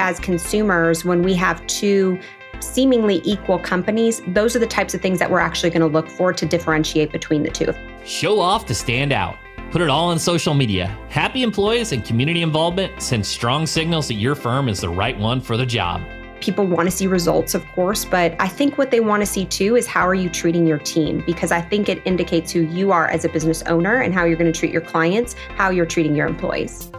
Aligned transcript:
As 0.00 0.18
consumers, 0.18 1.04
when 1.04 1.20
we 1.22 1.34
have 1.34 1.64
two 1.66 2.18
seemingly 2.58 3.20
equal 3.22 3.58
companies, 3.58 4.22
those 4.28 4.56
are 4.56 4.58
the 4.58 4.66
types 4.66 4.94
of 4.94 5.02
things 5.02 5.18
that 5.18 5.30
we're 5.30 5.40
actually 5.40 5.68
going 5.68 5.82
to 5.82 5.86
look 5.86 6.08
for 6.08 6.32
to 6.32 6.46
differentiate 6.46 7.12
between 7.12 7.42
the 7.42 7.50
two. 7.50 7.74
Show 8.06 8.40
off 8.40 8.64
to 8.66 8.74
stand 8.74 9.12
out. 9.12 9.36
Put 9.70 9.82
it 9.82 9.90
all 9.90 10.08
on 10.08 10.18
social 10.18 10.54
media. 10.54 10.86
Happy 11.10 11.42
employees 11.42 11.92
and 11.92 12.02
community 12.02 12.40
involvement 12.40 13.02
send 13.02 13.26
strong 13.26 13.66
signals 13.66 14.08
that 14.08 14.14
your 14.14 14.34
firm 14.34 14.70
is 14.70 14.80
the 14.80 14.88
right 14.88 15.18
one 15.18 15.38
for 15.38 15.58
the 15.58 15.66
job. 15.66 16.00
People 16.40 16.66
want 16.66 16.88
to 16.88 16.90
see 16.90 17.06
results, 17.06 17.54
of 17.54 17.62
course, 17.72 18.06
but 18.06 18.34
I 18.40 18.48
think 18.48 18.78
what 18.78 18.90
they 18.90 19.00
want 19.00 19.20
to 19.20 19.26
see 19.26 19.44
too 19.44 19.76
is 19.76 19.86
how 19.86 20.08
are 20.08 20.14
you 20.14 20.30
treating 20.30 20.66
your 20.66 20.78
team? 20.78 21.22
Because 21.26 21.52
I 21.52 21.60
think 21.60 21.90
it 21.90 22.00
indicates 22.06 22.50
who 22.50 22.60
you 22.60 22.90
are 22.90 23.06
as 23.08 23.26
a 23.26 23.28
business 23.28 23.60
owner 23.64 24.00
and 24.00 24.14
how 24.14 24.24
you're 24.24 24.38
going 24.38 24.50
to 24.50 24.58
treat 24.58 24.72
your 24.72 24.80
clients, 24.80 25.34
how 25.56 25.68
you're 25.68 25.84
treating 25.84 26.16
your 26.16 26.26
employees. 26.26 26.90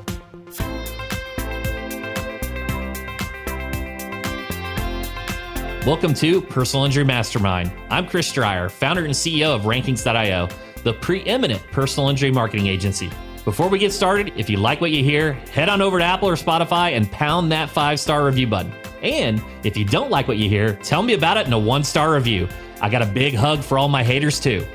Welcome 5.85 6.13
to 6.13 6.44
Personal 6.44 6.85
Injury 6.85 7.03
Mastermind. 7.03 7.71
I'm 7.90 8.05
Chris 8.05 8.31
Dreyer, 8.31 8.70
founder 8.70 9.03
and 9.03 9.13
CEO 9.16 9.55
of 9.55 9.63
Rankings.io, 9.63 10.48
the 10.84 10.94
preeminent 10.94 11.59
personal 11.71 12.09
injury 12.09 12.30
marketing 12.30 12.67
agency. 12.67 13.09
Before 13.45 13.67
we 13.67 13.80
get 13.80 13.91
started, 13.91 14.31
if 14.38 14.48
you 14.48 14.57
like 14.57 14.80
what 14.80 14.91
you 14.91 15.04
hear, 15.04 15.34
head 15.34 15.70
on 15.70 15.81
over 15.81 15.98
to 15.98 16.05
Apple 16.05 16.30
or 16.30 16.35
Spotify 16.35 16.95
and 16.95 17.12
pound 17.12 17.52
that 17.52 17.67
five 17.67 17.99
star 17.99 18.23
review 18.23 18.45
button. 18.45 18.71
And 19.02 19.41
if 19.63 19.76
you 19.76 19.84
don't 19.84 20.12
like 20.12 20.27
what 20.27 20.38
you 20.38 20.48
hear, 20.48 20.76
tell 20.76 21.02
me 21.02 21.16
about 21.16 21.38
it 21.38 21.48
in 21.48 21.54
a 21.54 21.57
one 21.57 21.84
star 21.84 22.13
review. 22.13 22.48
I 22.79 22.88
got 22.88 23.02
a 23.02 23.07
big 23.07 23.34
hug 23.34 23.63
for 23.63 23.79
all 23.79 23.88
my 23.88 24.04
haters 24.04 24.40
too. 24.40 24.68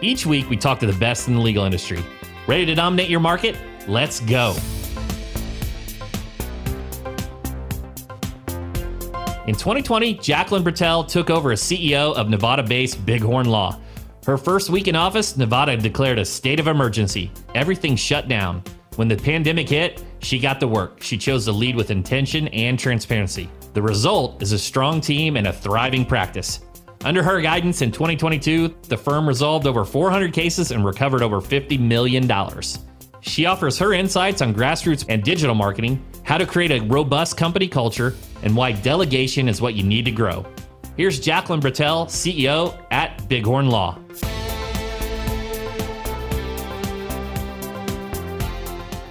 Each 0.00 0.26
week, 0.26 0.50
we 0.50 0.56
talk 0.56 0.80
to 0.80 0.86
the 0.86 0.98
best 0.98 1.28
in 1.28 1.34
the 1.34 1.40
legal 1.40 1.66
industry. 1.66 2.04
Ready 2.48 2.66
to 2.66 2.74
dominate 2.74 3.08
your 3.08 3.20
market? 3.20 3.56
Let's 3.86 4.18
go. 4.18 4.56
In 9.48 9.54
2020, 9.54 10.12
Jacqueline 10.16 10.62
Bretell 10.62 11.08
took 11.08 11.30
over 11.30 11.52
as 11.52 11.62
CEO 11.62 12.14
of 12.14 12.28
Nevada 12.28 12.62
based 12.62 13.06
Bighorn 13.06 13.46
Law. 13.46 13.80
Her 14.26 14.36
first 14.36 14.68
week 14.68 14.88
in 14.88 14.94
office, 14.94 15.38
Nevada 15.38 15.74
declared 15.74 16.18
a 16.18 16.24
state 16.26 16.60
of 16.60 16.66
emergency. 16.66 17.32
Everything 17.54 17.96
shut 17.96 18.28
down. 18.28 18.62
When 18.96 19.08
the 19.08 19.16
pandemic 19.16 19.70
hit, 19.70 20.04
she 20.18 20.38
got 20.38 20.60
to 20.60 20.68
work. 20.68 21.02
She 21.02 21.16
chose 21.16 21.46
to 21.46 21.52
lead 21.52 21.76
with 21.76 21.90
intention 21.90 22.48
and 22.48 22.78
transparency. 22.78 23.48
The 23.72 23.80
result 23.80 24.42
is 24.42 24.52
a 24.52 24.58
strong 24.58 25.00
team 25.00 25.38
and 25.38 25.46
a 25.46 25.52
thriving 25.54 26.04
practice. 26.04 26.60
Under 27.06 27.22
her 27.22 27.40
guidance 27.40 27.80
in 27.80 27.90
2022, 27.90 28.76
the 28.82 28.98
firm 28.98 29.26
resolved 29.26 29.66
over 29.66 29.82
400 29.82 30.30
cases 30.30 30.72
and 30.72 30.84
recovered 30.84 31.22
over 31.22 31.40
$50 31.40 31.80
million. 31.80 32.30
She 33.22 33.46
offers 33.46 33.78
her 33.78 33.94
insights 33.94 34.42
on 34.42 34.52
grassroots 34.52 35.06
and 35.08 35.24
digital 35.24 35.54
marketing, 35.54 36.04
how 36.28 36.36
to 36.36 36.44
create 36.44 36.70
a 36.70 36.80
robust 36.80 37.38
company 37.38 37.66
culture, 37.66 38.14
and 38.42 38.54
why 38.54 38.70
delegation 38.70 39.48
is 39.48 39.62
what 39.62 39.72
you 39.72 39.82
need 39.82 40.04
to 40.04 40.10
grow. 40.10 40.44
Here's 40.94 41.18
Jacqueline 41.18 41.58
Bretell, 41.58 42.04
CEO 42.04 42.78
at 42.90 43.26
Bighorn 43.30 43.70
Law. 43.70 43.94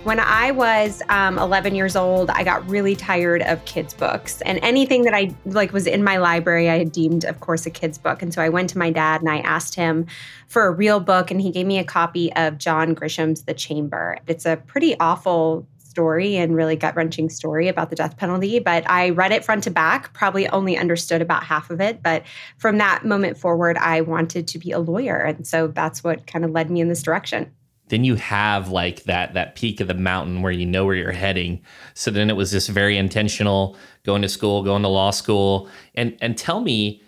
When 0.03 0.19
I 0.19 0.51
was 0.51 1.01
um, 1.09 1.39
11 1.39 1.73
years 1.73 1.95
old, 1.95 2.29
I 2.29 2.43
got 2.43 2.69
really 2.69 2.95
tired 2.95 3.41
of 3.41 3.65
kids' 3.65 3.95
books, 3.95 4.41
and 4.41 4.59
anything 4.61 5.01
that 5.01 5.15
I 5.15 5.35
like 5.43 5.73
was 5.73 5.87
in 5.87 6.03
my 6.03 6.17
library, 6.17 6.69
I 6.69 6.77
had 6.77 6.91
deemed, 6.91 7.25
of 7.25 7.39
course, 7.39 7.65
a 7.65 7.71
kids' 7.71 7.97
book. 7.97 8.21
And 8.21 8.31
so 8.31 8.43
I 8.43 8.49
went 8.49 8.69
to 8.69 8.77
my 8.77 8.91
dad 8.91 9.21
and 9.21 9.29
I 9.31 9.39
asked 9.39 9.73
him 9.73 10.05
for 10.47 10.67
a 10.67 10.71
real 10.71 10.99
book, 10.99 11.31
and 11.31 11.41
he 11.41 11.49
gave 11.49 11.65
me 11.65 11.79
a 11.79 11.83
copy 11.83 12.31
of 12.33 12.59
John 12.59 12.93
Grisham's 12.93 13.41
The 13.41 13.55
Chamber. 13.55 14.19
It's 14.27 14.45
a 14.45 14.57
pretty 14.57 14.97
awful 14.99 15.67
story 15.97 16.37
and 16.37 16.55
really 16.55 16.75
gut 16.75 16.95
wrenching 16.95 17.27
story 17.27 17.67
about 17.67 17.89
the 17.89 17.95
death 17.95 18.17
penalty. 18.17 18.59
But 18.59 18.87
I 18.87 19.09
read 19.09 19.31
it 19.31 19.43
front 19.43 19.63
to 19.63 19.71
back, 19.71 20.13
probably 20.13 20.47
only 20.49 20.77
understood 20.77 21.23
about 21.23 21.43
half 21.43 21.71
of 21.71 21.81
it. 21.81 22.03
But 22.03 22.23
from 22.59 22.77
that 22.77 23.03
moment 23.03 23.35
forward, 23.35 23.77
I 23.77 24.01
wanted 24.01 24.47
to 24.49 24.59
be 24.59 24.69
a 24.71 24.77
lawyer. 24.77 25.17
And 25.17 25.47
so 25.47 25.65
that's 25.65 26.03
what 26.03 26.27
kind 26.27 26.45
of 26.45 26.51
led 26.51 26.69
me 26.69 26.81
in 26.81 26.87
this 26.87 27.01
direction 27.01 27.51
then 27.89 28.03
you 28.03 28.15
have 28.15 28.67
like 28.67 29.03
that 29.03 29.33
that 29.33 29.55
peak 29.55 29.79
of 29.79 29.87
the 29.87 29.93
mountain 29.93 30.41
where 30.41 30.51
you 30.51 30.65
know 30.65 30.83
where 30.83 30.93
you're 30.93 31.13
heading 31.13 31.61
so 31.93 32.11
then 32.11 32.29
it 32.29 32.35
was 32.35 32.51
just 32.51 32.67
very 32.67 32.97
intentional 32.97 33.77
going 34.03 34.21
to 34.21 34.27
school 34.27 34.61
going 34.61 34.81
to 34.81 34.89
law 34.89 35.09
school 35.09 35.69
and 35.95 36.17
and 36.19 36.37
tell 36.37 36.59
me 36.59 37.01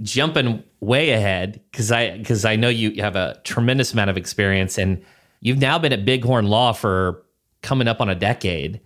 jumping 0.00 0.62
way 0.80 1.10
ahead 1.10 1.60
because 1.70 1.92
i 1.92 2.16
because 2.16 2.46
i 2.46 2.56
know 2.56 2.70
you 2.70 3.02
have 3.02 3.16
a 3.16 3.38
tremendous 3.44 3.92
amount 3.92 4.08
of 4.08 4.16
experience 4.16 4.78
and 4.78 5.04
you've 5.42 5.58
now 5.58 5.78
been 5.78 5.92
at 5.92 6.06
bighorn 6.06 6.46
law 6.46 6.72
for 6.72 7.23
coming 7.64 7.88
up 7.88 8.00
on 8.00 8.08
a 8.08 8.14
decade 8.14 8.80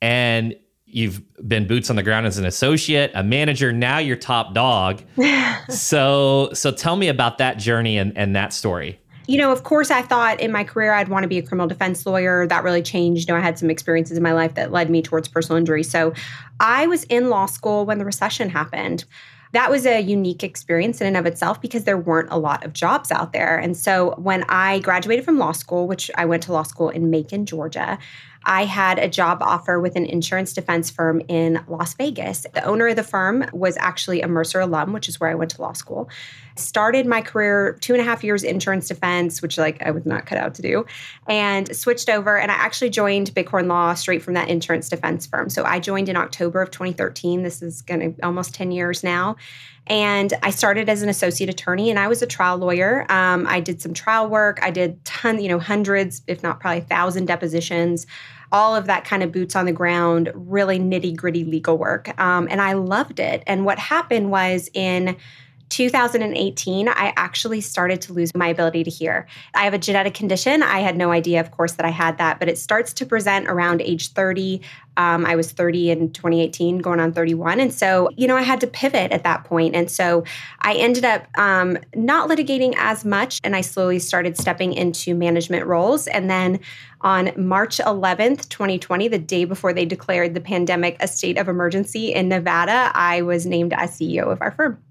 and 0.00 0.54
you've 0.86 1.20
been 1.46 1.66
boots 1.66 1.90
on 1.90 1.96
the 1.96 2.02
ground 2.02 2.26
as 2.26 2.38
an 2.38 2.46
associate 2.46 3.10
a 3.14 3.24
manager 3.24 3.72
now 3.72 3.98
you're 3.98 4.16
top 4.16 4.54
dog 4.54 5.02
so 5.68 6.50
so 6.52 6.70
tell 6.70 6.94
me 6.94 7.08
about 7.08 7.38
that 7.38 7.58
journey 7.58 7.98
and, 7.98 8.16
and 8.16 8.36
that 8.36 8.52
story 8.52 9.00
you 9.30 9.36
know, 9.36 9.52
of 9.52 9.62
course, 9.62 9.90
I 9.90 10.00
thought 10.00 10.40
in 10.40 10.50
my 10.50 10.64
career 10.64 10.94
I'd 10.94 11.08
want 11.08 11.24
to 11.24 11.28
be 11.28 11.36
a 11.36 11.42
criminal 11.42 11.66
defense 11.66 12.06
lawyer. 12.06 12.46
That 12.46 12.64
really 12.64 12.80
changed. 12.80 13.28
You 13.28 13.34
know, 13.34 13.38
I 13.38 13.42
had 13.42 13.58
some 13.58 13.68
experiences 13.68 14.16
in 14.16 14.22
my 14.22 14.32
life 14.32 14.54
that 14.54 14.72
led 14.72 14.88
me 14.88 15.02
towards 15.02 15.28
personal 15.28 15.58
injury. 15.58 15.82
So 15.82 16.14
I 16.60 16.86
was 16.86 17.04
in 17.04 17.28
law 17.28 17.44
school 17.44 17.84
when 17.84 17.98
the 17.98 18.06
recession 18.06 18.48
happened 18.48 19.04
that 19.52 19.70
was 19.70 19.86
a 19.86 20.00
unique 20.00 20.42
experience 20.42 21.00
in 21.00 21.06
and 21.06 21.16
of 21.16 21.26
itself 21.26 21.60
because 21.60 21.84
there 21.84 21.98
weren't 21.98 22.30
a 22.30 22.38
lot 22.38 22.64
of 22.64 22.72
jobs 22.72 23.10
out 23.10 23.32
there. 23.32 23.58
And 23.58 23.76
so 23.76 24.14
when 24.18 24.44
I 24.48 24.80
graduated 24.80 25.24
from 25.24 25.38
law 25.38 25.52
school, 25.52 25.86
which 25.86 26.10
I 26.16 26.24
went 26.24 26.42
to 26.44 26.52
law 26.52 26.62
school 26.62 26.88
in 26.88 27.10
Macon, 27.10 27.46
Georgia, 27.46 27.98
I 28.44 28.64
had 28.64 28.98
a 28.98 29.08
job 29.08 29.38
offer 29.42 29.80
with 29.80 29.96
an 29.96 30.06
insurance 30.06 30.52
defense 30.52 30.90
firm 30.90 31.20
in 31.28 31.62
Las 31.68 31.94
Vegas. 31.94 32.46
The 32.54 32.64
owner 32.64 32.88
of 32.88 32.96
the 32.96 33.02
firm 33.02 33.44
was 33.52 33.76
actually 33.78 34.22
a 34.22 34.28
Mercer 34.28 34.60
alum, 34.60 34.92
which 34.92 35.08
is 35.08 35.20
where 35.20 35.30
I 35.30 35.34
went 35.34 35.50
to 35.52 35.62
law 35.62 35.72
school. 35.72 36.08
Started 36.58 37.06
my 37.06 37.22
career 37.22 37.78
two 37.80 37.94
and 37.94 38.00
a 38.00 38.04
half 38.04 38.22
years 38.22 38.42
insurance 38.42 38.88
defense, 38.88 39.40
which 39.40 39.58
like 39.58 39.82
I 39.82 39.90
was 39.90 40.04
not 40.04 40.26
cut 40.26 40.38
out 40.38 40.54
to 40.56 40.62
do, 40.62 40.86
and 41.28 41.74
switched 41.74 42.08
over. 42.08 42.38
And 42.38 42.50
I 42.50 42.54
actually 42.54 42.90
joined 42.90 43.32
Bighorn 43.34 43.68
Law 43.68 43.94
straight 43.94 44.22
from 44.22 44.34
that 44.34 44.48
insurance 44.48 44.88
defense 44.88 45.26
firm. 45.26 45.48
So 45.48 45.64
I 45.64 45.78
joined 45.80 46.08
in 46.08 46.16
October 46.16 46.60
of 46.60 46.70
2013. 46.70 47.42
This 47.42 47.62
is 47.62 47.82
going 47.82 48.14
to 48.14 48.24
almost 48.24 48.54
10 48.54 48.72
years 48.72 49.02
now. 49.02 49.36
And 49.88 50.34
I 50.42 50.50
started 50.50 50.88
as 50.88 51.02
an 51.02 51.08
associate 51.08 51.48
attorney 51.48 51.90
and 51.90 51.98
I 51.98 52.08
was 52.08 52.20
a 52.20 52.26
trial 52.26 52.58
lawyer. 52.58 53.10
Um, 53.10 53.46
I 53.46 53.60
did 53.60 53.80
some 53.80 53.94
trial 53.94 54.28
work. 54.28 54.58
I 54.62 54.70
did 54.70 55.02
ton, 55.04 55.40
you 55.40 55.48
know, 55.48 55.58
hundreds, 55.58 56.22
if 56.26 56.42
not 56.42 56.60
probably 56.60 56.82
thousand 56.82 57.26
depositions, 57.26 58.06
all 58.52 58.76
of 58.76 58.86
that 58.86 59.04
kind 59.04 59.22
of 59.22 59.32
boots 59.32 59.56
on 59.56 59.66
the 59.66 59.72
ground, 59.72 60.30
really 60.34 60.78
nitty 60.78 61.16
gritty 61.16 61.44
legal 61.44 61.78
work. 61.78 62.18
Um, 62.20 62.48
and 62.50 62.60
I 62.60 62.74
loved 62.74 63.20
it. 63.20 63.42
And 63.46 63.64
what 63.64 63.78
happened 63.78 64.30
was 64.30 64.70
in 64.74 65.16
2018, 65.68 66.88
I 66.88 67.12
actually 67.16 67.60
started 67.60 68.00
to 68.02 68.12
lose 68.12 68.34
my 68.34 68.48
ability 68.48 68.84
to 68.84 68.90
hear. 68.90 69.26
I 69.54 69.64
have 69.64 69.74
a 69.74 69.78
genetic 69.78 70.14
condition. 70.14 70.62
I 70.62 70.80
had 70.80 70.96
no 70.96 71.12
idea, 71.12 71.40
of 71.40 71.50
course, 71.50 71.72
that 71.72 71.86
I 71.86 71.90
had 71.90 72.18
that, 72.18 72.38
but 72.38 72.48
it 72.48 72.58
starts 72.58 72.92
to 72.94 73.06
present 73.06 73.48
around 73.48 73.82
age 73.82 74.12
30. 74.12 74.60
Um, 74.96 75.24
I 75.26 75.36
was 75.36 75.52
30 75.52 75.90
in 75.90 76.12
2018, 76.12 76.78
going 76.78 76.98
on 76.98 77.12
31. 77.12 77.60
And 77.60 77.72
so, 77.72 78.08
you 78.16 78.26
know, 78.26 78.36
I 78.36 78.42
had 78.42 78.60
to 78.60 78.66
pivot 78.66 79.12
at 79.12 79.22
that 79.22 79.44
point. 79.44 79.76
And 79.76 79.90
so 79.90 80.24
I 80.60 80.74
ended 80.74 81.04
up 81.04 81.26
um, 81.38 81.78
not 81.94 82.28
litigating 82.28 82.74
as 82.76 83.04
much, 83.04 83.40
and 83.44 83.54
I 83.54 83.60
slowly 83.60 84.00
started 84.00 84.36
stepping 84.36 84.72
into 84.72 85.14
management 85.14 85.66
roles. 85.66 86.08
And 86.08 86.28
then 86.28 86.58
on 87.02 87.30
March 87.36 87.78
11th, 87.78 88.48
2020, 88.48 89.06
the 89.08 89.18
day 89.18 89.44
before 89.44 89.72
they 89.72 89.84
declared 89.84 90.34
the 90.34 90.40
pandemic 90.40 90.96
a 90.98 91.06
state 91.06 91.38
of 91.38 91.48
emergency 91.48 92.12
in 92.12 92.28
Nevada, 92.28 92.90
I 92.94 93.22
was 93.22 93.46
named 93.46 93.72
as 93.72 93.98
CEO 93.98 94.32
of 94.32 94.42
our 94.42 94.50
firm. 94.50 94.82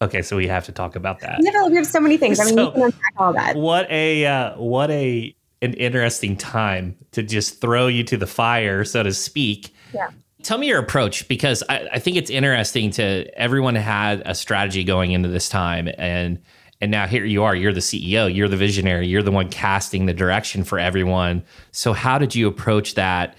Okay, 0.00 0.22
so 0.22 0.36
we 0.36 0.46
have 0.46 0.64
to 0.66 0.72
talk 0.72 0.94
about 0.94 1.20
that. 1.20 1.40
We 1.40 1.76
have 1.76 1.86
so 1.86 2.00
many 2.00 2.16
things. 2.16 2.38
I 2.38 2.44
mean, 2.44 2.54
so, 2.54 2.66
we 2.66 2.72
can 2.72 2.82
unpack 2.82 3.14
all 3.16 3.32
that. 3.32 3.56
What 3.56 3.90
a 3.90 4.26
uh, 4.26 4.56
what 4.56 4.90
a 4.90 5.34
an 5.60 5.74
interesting 5.74 6.36
time 6.36 6.96
to 7.12 7.22
just 7.22 7.60
throw 7.60 7.88
you 7.88 8.04
to 8.04 8.16
the 8.16 8.26
fire, 8.26 8.84
so 8.84 9.02
to 9.02 9.12
speak. 9.12 9.74
Yeah. 9.92 10.10
Tell 10.44 10.58
me 10.58 10.68
your 10.68 10.78
approach 10.78 11.26
because 11.26 11.64
I, 11.68 11.88
I 11.94 11.98
think 11.98 12.16
it's 12.16 12.30
interesting 12.30 12.90
to 12.92 13.26
everyone 13.36 13.74
had 13.74 14.22
a 14.24 14.34
strategy 14.34 14.84
going 14.84 15.10
into 15.10 15.28
this 15.28 15.48
time 15.48 15.88
and 15.98 16.40
and 16.80 16.92
now 16.92 17.08
here 17.08 17.24
you 17.24 17.42
are 17.42 17.56
you're 17.56 17.72
the 17.72 17.80
ceo 17.80 18.32
you're 18.32 18.46
the 18.46 18.56
visionary 18.56 19.08
you're 19.08 19.22
the 19.22 19.32
one 19.32 19.48
casting 19.48 20.06
the 20.06 20.14
direction 20.14 20.62
for 20.62 20.78
everyone 20.78 21.42
so 21.72 21.92
how 21.92 22.18
did 22.18 22.36
you 22.36 22.46
approach 22.46 22.94
that 22.94 23.36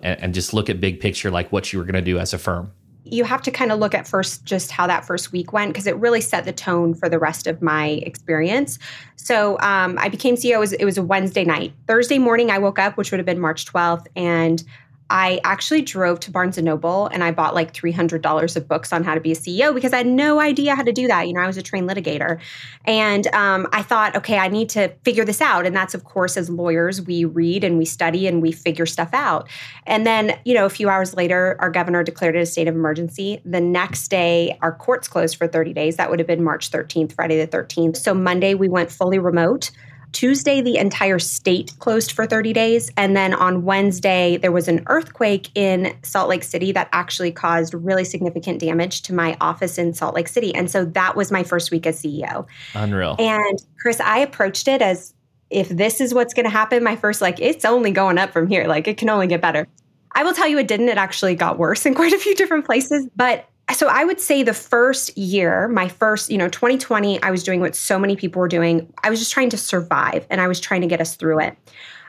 and, 0.00 0.20
and 0.20 0.34
just 0.34 0.52
look 0.52 0.68
at 0.68 0.82
big 0.82 1.00
picture 1.00 1.30
like 1.30 1.50
what 1.50 1.72
you 1.72 1.78
were 1.78 1.84
going 1.86 1.94
to 1.94 2.02
do 2.02 2.18
as 2.18 2.34
a 2.34 2.38
firm 2.38 2.70
you 3.04 3.24
have 3.24 3.42
to 3.42 3.50
kind 3.50 3.70
of 3.70 3.78
look 3.78 3.94
at 3.94 4.08
first 4.08 4.44
just 4.44 4.70
how 4.70 4.86
that 4.86 5.04
first 5.04 5.30
week 5.30 5.52
went 5.52 5.72
because 5.72 5.86
it 5.86 5.96
really 5.96 6.20
set 6.20 6.44
the 6.44 6.52
tone 6.52 6.94
for 6.94 7.08
the 7.08 7.18
rest 7.18 7.46
of 7.46 7.60
my 7.60 7.88
experience. 8.02 8.78
So 9.16 9.58
um, 9.60 9.98
I 9.98 10.08
became 10.08 10.36
CEO. 10.36 10.54
It 10.54 10.58
was, 10.58 10.72
it 10.72 10.84
was 10.84 10.98
a 10.98 11.02
Wednesday 11.02 11.44
night. 11.44 11.72
Thursday 11.86 12.18
morning, 12.18 12.50
I 12.50 12.58
woke 12.58 12.78
up, 12.78 12.96
which 12.96 13.10
would 13.10 13.18
have 13.18 13.26
been 13.26 13.40
March 13.40 13.66
12th, 13.66 14.06
and 14.16 14.62
I 15.10 15.38
actually 15.44 15.82
drove 15.82 16.20
to 16.20 16.30
Barnes 16.30 16.56
and 16.56 16.64
Noble 16.64 17.06
and 17.08 17.22
I 17.22 17.30
bought 17.30 17.54
like 17.54 17.74
$300 17.74 18.56
of 18.56 18.68
books 18.68 18.92
on 18.92 19.04
how 19.04 19.14
to 19.14 19.20
be 19.20 19.32
a 19.32 19.34
CEO 19.34 19.74
because 19.74 19.92
I 19.92 19.98
had 19.98 20.06
no 20.06 20.40
idea 20.40 20.74
how 20.74 20.82
to 20.82 20.92
do 20.92 21.06
that. 21.08 21.28
You 21.28 21.34
know, 21.34 21.40
I 21.40 21.46
was 21.46 21.58
a 21.58 21.62
trained 21.62 21.88
litigator. 21.88 22.40
And 22.86 23.26
um, 23.28 23.66
I 23.72 23.82
thought, 23.82 24.16
okay, 24.16 24.38
I 24.38 24.48
need 24.48 24.70
to 24.70 24.88
figure 25.04 25.24
this 25.24 25.42
out. 25.42 25.66
And 25.66 25.76
that's, 25.76 25.94
of 25.94 26.04
course, 26.04 26.36
as 26.36 26.48
lawyers, 26.48 27.02
we 27.02 27.24
read 27.26 27.64
and 27.64 27.76
we 27.76 27.84
study 27.84 28.26
and 28.26 28.40
we 28.40 28.50
figure 28.50 28.86
stuff 28.86 29.10
out. 29.12 29.48
And 29.86 30.06
then, 30.06 30.38
you 30.44 30.54
know, 30.54 30.64
a 30.64 30.70
few 30.70 30.88
hours 30.88 31.14
later, 31.14 31.56
our 31.60 31.70
governor 31.70 32.02
declared 32.02 32.34
it 32.34 32.40
a 32.40 32.46
state 32.46 32.66
of 32.66 32.74
emergency. 32.74 33.42
The 33.44 33.60
next 33.60 34.08
day, 34.08 34.58
our 34.62 34.72
courts 34.72 35.06
closed 35.06 35.36
for 35.36 35.46
30 35.46 35.74
days. 35.74 35.96
That 35.96 36.08
would 36.08 36.18
have 36.18 36.28
been 36.28 36.42
March 36.42 36.70
13th, 36.70 37.12
Friday 37.12 37.44
the 37.44 37.56
13th. 37.56 37.96
So 37.98 38.14
Monday, 38.14 38.54
we 38.54 38.68
went 38.68 38.90
fully 38.90 39.18
remote. 39.18 39.70
Tuesday, 40.14 40.62
the 40.62 40.78
entire 40.78 41.18
state 41.18 41.74
closed 41.80 42.12
for 42.12 42.24
30 42.24 42.54
days. 42.54 42.90
And 42.96 43.14
then 43.14 43.34
on 43.34 43.64
Wednesday, 43.64 44.38
there 44.38 44.52
was 44.52 44.68
an 44.68 44.82
earthquake 44.86 45.50
in 45.54 45.94
Salt 46.02 46.30
Lake 46.30 46.44
City 46.44 46.72
that 46.72 46.88
actually 46.92 47.32
caused 47.32 47.74
really 47.74 48.04
significant 48.04 48.60
damage 48.60 49.02
to 49.02 49.12
my 49.12 49.36
office 49.40 49.76
in 49.76 49.92
Salt 49.92 50.14
Lake 50.14 50.28
City. 50.28 50.54
And 50.54 50.70
so 50.70 50.86
that 50.86 51.16
was 51.16 51.30
my 51.30 51.42
first 51.42 51.70
week 51.70 51.86
as 51.86 52.02
CEO. 52.02 52.46
Unreal. 52.74 53.16
And 53.18 53.62
Chris, 53.78 54.00
I 54.00 54.20
approached 54.20 54.68
it 54.68 54.80
as 54.80 55.12
if 55.50 55.68
this 55.68 56.00
is 56.00 56.14
what's 56.14 56.32
going 56.32 56.44
to 56.44 56.50
happen, 56.50 56.82
my 56.82 56.96
first, 56.96 57.20
like, 57.20 57.38
it's 57.40 57.64
only 57.64 57.90
going 57.90 58.16
up 58.16 58.32
from 58.32 58.46
here. 58.46 58.66
Like, 58.66 58.88
it 58.88 58.96
can 58.96 59.10
only 59.10 59.26
get 59.26 59.40
better. 59.40 59.68
I 60.12 60.22
will 60.22 60.32
tell 60.32 60.48
you, 60.48 60.58
it 60.58 60.68
didn't. 60.68 60.88
It 60.88 60.96
actually 60.96 61.34
got 61.34 61.58
worse 61.58 61.84
in 61.84 61.94
quite 61.94 62.12
a 62.12 62.18
few 62.18 62.34
different 62.34 62.64
places. 62.64 63.08
But 63.16 63.48
so 63.72 63.88
I 63.88 64.04
would 64.04 64.20
say 64.20 64.42
the 64.42 64.54
first 64.54 65.16
year, 65.16 65.68
my 65.68 65.88
first, 65.88 66.30
you 66.30 66.36
know, 66.36 66.48
2020, 66.48 67.22
I 67.22 67.30
was 67.30 67.42
doing 67.42 67.60
what 67.60 67.74
so 67.74 67.98
many 67.98 68.14
people 68.14 68.40
were 68.40 68.48
doing. 68.48 68.92
I 69.02 69.10
was 69.10 69.18
just 69.18 69.32
trying 69.32 69.50
to 69.50 69.56
survive 69.56 70.26
and 70.28 70.40
I 70.40 70.48
was 70.48 70.60
trying 70.60 70.82
to 70.82 70.86
get 70.86 71.00
us 71.00 71.16
through 71.16 71.40
it. 71.40 71.56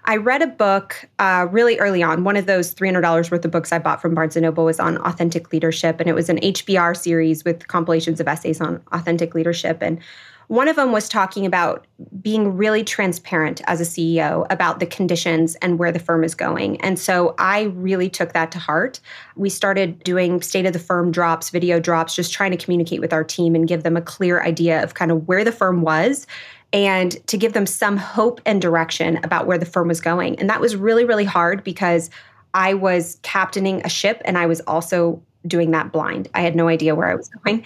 I 0.07 0.18
read 0.18 0.44
a 0.44 0.48
book 0.48 1.07
uh, 1.18 1.48
really 1.50 1.80
early 1.80 2.04
on. 2.04 2.24
One 2.24 2.38
of 2.38 2.46
those 2.46 2.75
$300 2.75 3.31
worth 3.31 3.44
of 3.44 3.52
books 3.52 3.72
I 3.72 3.80
bought 3.80 4.02
from 4.02 4.13
Barnes 4.13 4.36
& 4.36 4.38
Noble 4.38 4.66
was 4.66 4.80
on 4.80 4.98
authentic 4.98 5.52
leadership. 5.52 6.00
And 6.00 6.07
it 6.07 6.13
was 6.13 6.30
an 6.30 6.38
HBR 6.38 6.96
series 6.96 7.44
with 7.44 7.68
compilations 7.68 8.19
of 8.19 8.28
essays 8.28 8.62
on 8.62 8.84
authentic 8.92 9.34
leadership. 9.34 9.80
And 9.81 10.00
one 10.47 10.68
of 10.68 10.75
them 10.75 10.92
was 10.92 11.09
talking 11.09 11.45
about 11.45 11.88
being 12.21 12.56
really 12.56 12.83
transparent 12.83 13.62
as 13.65 13.81
a 13.81 13.83
CEO 13.83 14.45
about 14.50 14.80
the 14.80 14.86
conditions 14.86 15.56
and 15.56 15.80
where 15.80 15.92
the 15.92 16.00
firm 16.00 16.24
is 16.24 16.36
going. 16.36 16.80
And 16.81 17.00
so 17.00 17.36
I 17.38 17.63
really 17.75 18.09
took 18.09 18.33
that 18.33 18.51
to 18.51 18.59
heart. 18.59 19.00
We 19.36 19.50
started 19.50 20.03
doing 20.03 20.42
state 20.42 20.65
of 20.65 20.74
the 20.74 20.80
firm 20.80 21.12
drops, 21.12 21.50
video 21.50 21.80
drops, 21.80 22.15
just 22.15 22.33
trying 22.33 22.51
to 22.51 22.57
communicate 22.57 23.01
with 23.01 23.13
our 23.13 23.24
team 23.24 23.56
and 23.56 23.68
give 23.68 23.83
them 23.83 23.97
a 23.97 24.01
clear 24.01 24.42
idea 24.44 24.83
of 24.83 24.94
kind 24.94 25.12
of 25.12 25.27
where 25.27 25.44
the 25.44 25.51
firm 25.51 25.81
was 25.81 26.27
and 26.74 27.25
to 27.27 27.38
give 27.38 27.53
them 27.53 27.65
some 27.65 27.98
hope 27.98 28.41
and 28.45 28.62
direction 28.62 29.19
about 29.24 29.48
where 29.48 29.57
the 29.57 29.65
firm 29.65 29.88
was 29.88 30.01
going. 30.01 30.38
And 30.39 30.50
that 30.50 30.59
was 30.59 30.75
really, 30.75 31.06
really 31.06 31.25
hard 31.25 31.63
because 31.63 32.09
I 32.53 32.74
was 32.74 33.19
captaining 33.21 33.81
a 33.86 33.89
ship 33.89 34.21
and 34.25 34.38
I 34.38 34.45
was 34.45 34.62
also 34.62 35.21
doing 35.48 35.71
that 35.71 35.91
blind. 35.91 36.27
I 36.33 36.41
had 36.41 36.56
no 36.56 36.68
idea 36.68 36.95
where 36.95 37.07
I 37.07 37.15
was 37.15 37.30
going. 37.30 37.65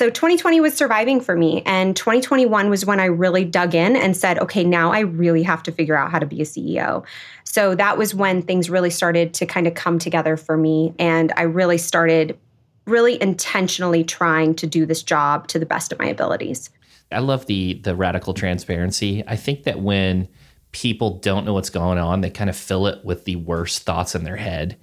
So 0.00 0.08
2020 0.08 0.62
was 0.62 0.72
surviving 0.72 1.20
for 1.20 1.36
me. 1.36 1.62
And 1.66 1.94
2021 1.94 2.70
was 2.70 2.86
when 2.86 2.98
I 2.98 3.04
really 3.04 3.44
dug 3.44 3.74
in 3.74 3.96
and 3.96 4.16
said, 4.16 4.38
okay, 4.38 4.64
now 4.64 4.90
I 4.90 5.00
really 5.00 5.42
have 5.42 5.62
to 5.64 5.72
figure 5.72 5.94
out 5.94 6.10
how 6.10 6.18
to 6.18 6.24
be 6.24 6.40
a 6.40 6.46
CEO. 6.46 7.04
So 7.44 7.74
that 7.74 7.98
was 7.98 8.14
when 8.14 8.40
things 8.40 8.70
really 8.70 8.88
started 8.88 9.34
to 9.34 9.44
kind 9.44 9.66
of 9.66 9.74
come 9.74 9.98
together 9.98 10.38
for 10.38 10.56
me. 10.56 10.94
And 10.98 11.34
I 11.36 11.42
really 11.42 11.76
started 11.76 12.38
really 12.86 13.20
intentionally 13.20 14.02
trying 14.02 14.54
to 14.54 14.66
do 14.66 14.86
this 14.86 15.02
job 15.02 15.48
to 15.48 15.58
the 15.58 15.66
best 15.66 15.92
of 15.92 15.98
my 15.98 16.06
abilities. 16.06 16.70
I 17.12 17.18
love 17.18 17.44
the 17.44 17.74
the 17.74 17.94
radical 17.94 18.32
transparency. 18.32 19.22
I 19.26 19.36
think 19.36 19.64
that 19.64 19.80
when 19.80 20.28
people 20.72 21.18
don't 21.18 21.44
know 21.44 21.52
what's 21.52 21.68
going 21.68 21.98
on, 21.98 22.22
they 22.22 22.30
kind 22.30 22.48
of 22.48 22.56
fill 22.56 22.86
it 22.86 23.04
with 23.04 23.26
the 23.26 23.36
worst 23.36 23.82
thoughts 23.82 24.14
in 24.14 24.24
their 24.24 24.36
head. 24.36 24.78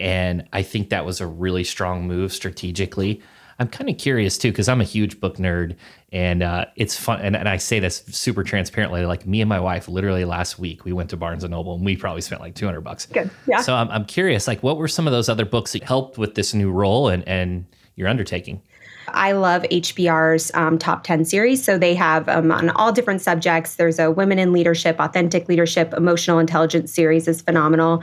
And 0.00 0.48
I 0.52 0.64
think 0.64 0.88
that 0.88 1.06
was 1.06 1.20
a 1.20 1.28
really 1.28 1.62
strong 1.62 2.08
move 2.08 2.32
strategically. 2.32 3.22
I'm 3.58 3.68
kind 3.68 3.88
of 3.90 3.98
curious 3.98 4.38
too 4.38 4.50
because 4.50 4.68
I'm 4.68 4.80
a 4.80 4.84
huge 4.84 5.20
book 5.20 5.36
nerd, 5.36 5.76
and 6.12 6.42
uh, 6.42 6.66
it's 6.76 6.96
fun. 6.96 7.20
And, 7.20 7.36
and, 7.36 7.48
I 7.48 7.56
say 7.56 7.80
this 7.80 8.04
super 8.08 8.44
transparently. 8.44 9.04
Like 9.06 9.26
me 9.26 9.40
and 9.40 9.48
my 9.48 9.60
wife, 9.60 9.88
literally 9.88 10.24
last 10.24 10.58
week, 10.58 10.84
we 10.84 10.92
went 10.92 11.10
to 11.10 11.16
Barnes 11.16 11.44
and 11.44 11.50
Noble, 11.50 11.74
and 11.74 11.84
we 11.84 11.96
probably 11.96 12.22
spent 12.22 12.40
like 12.40 12.54
200 12.54 12.80
bucks. 12.80 13.06
Good, 13.06 13.30
yeah. 13.46 13.60
So 13.60 13.74
I'm, 13.74 13.90
I'm 13.90 14.04
curious, 14.04 14.46
like, 14.46 14.62
what 14.62 14.76
were 14.76 14.88
some 14.88 15.06
of 15.06 15.12
those 15.12 15.28
other 15.28 15.44
books 15.44 15.72
that 15.72 15.82
helped 15.82 16.18
with 16.18 16.34
this 16.34 16.54
new 16.54 16.70
role 16.70 17.08
and 17.08 17.26
and 17.28 17.66
your 17.96 18.08
undertaking? 18.08 18.62
I 19.08 19.32
love 19.32 19.62
HBR's 19.64 20.50
um, 20.54 20.78
top 20.78 21.04
10 21.04 21.24
series. 21.24 21.62
So 21.62 21.78
they 21.78 21.94
have 21.94 22.28
um, 22.28 22.50
on 22.50 22.70
all 22.70 22.92
different 22.92 23.20
subjects. 23.20 23.76
There's 23.76 23.98
a 23.98 24.10
Women 24.10 24.38
in 24.38 24.52
Leadership, 24.52 24.98
Authentic 25.00 25.48
Leadership, 25.48 25.92
Emotional 25.94 26.38
Intelligence 26.38 26.92
series 26.92 27.28
is 27.28 27.42
phenomenal. 27.42 28.02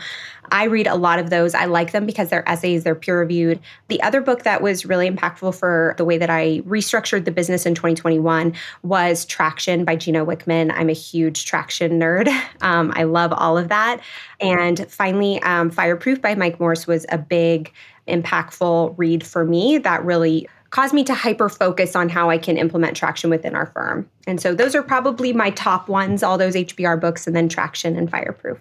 I 0.51 0.65
read 0.65 0.87
a 0.87 0.95
lot 0.95 1.19
of 1.19 1.29
those. 1.29 1.53
I 1.53 1.65
like 1.65 1.91
them 1.91 2.05
because 2.05 2.29
they're 2.29 2.47
essays, 2.47 2.83
they're 2.83 2.95
peer 2.95 3.19
reviewed. 3.19 3.59
The 3.87 4.01
other 4.01 4.21
book 4.21 4.43
that 4.43 4.61
was 4.61 4.85
really 4.85 5.09
impactful 5.09 5.55
for 5.55 5.95
the 5.97 6.05
way 6.05 6.17
that 6.17 6.29
I 6.29 6.61
restructured 6.61 7.25
the 7.25 7.31
business 7.31 7.65
in 7.65 7.75
2021 7.75 8.53
was 8.83 9.25
Traction 9.25 9.85
by 9.85 9.95
Gino 9.95 10.25
Wickman. 10.25 10.71
I'm 10.73 10.89
a 10.89 10.93
huge 10.93 11.45
traction 11.45 11.99
nerd. 11.99 12.29
Um, 12.61 12.91
I 12.95 13.03
love 13.03 13.31
all 13.31 13.57
of 13.57 13.69
that. 13.69 14.01
And 14.41 14.85
finally, 14.91 15.41
um, 15.43 15.69
Fireproof 15.71 16.21
by 16.21 16.35
Mike 16.35 16.59
Morse 16.59 16.87
was 16.87 17.05
a 17.09 17.17
big, 17.17 17.71
impactful 18.07 18.95
read 18.97 19.25
for 19.25 19.45
me 19.45 19.77
that 19.77 20.03
really 20.03 20.47
caused 20.69 20.93
me 20.93 21.03
to 21.05 21.13
hyper 21.13 21.49
focus 21.49 21.95
on 21.95 22.09
how 22.09 22.29
I 22.29 22.37
can 22.37 22.57
implement 22.57 22.95
traction 22.95 23.29
within 23.29 23.55
our 23.55 23.67
firm. 23.67 24.09
And 24.27 24.41
so 24.41 24.53
those 24.53 24.75
are 24.75 24.83
probably 24.83 25.33
my 25.33 25.49
top 25.51 25.87
ones, 25.87 26.21
all 26.21 26.37
those 26.37 26.55
HBR 26.55 26.99
books, 26.99 27.25
and 27.27 27.35
then 27.35 27.49
traction 27.49 27.95
and 27.95 28.09
fireproof. 28.09 28.59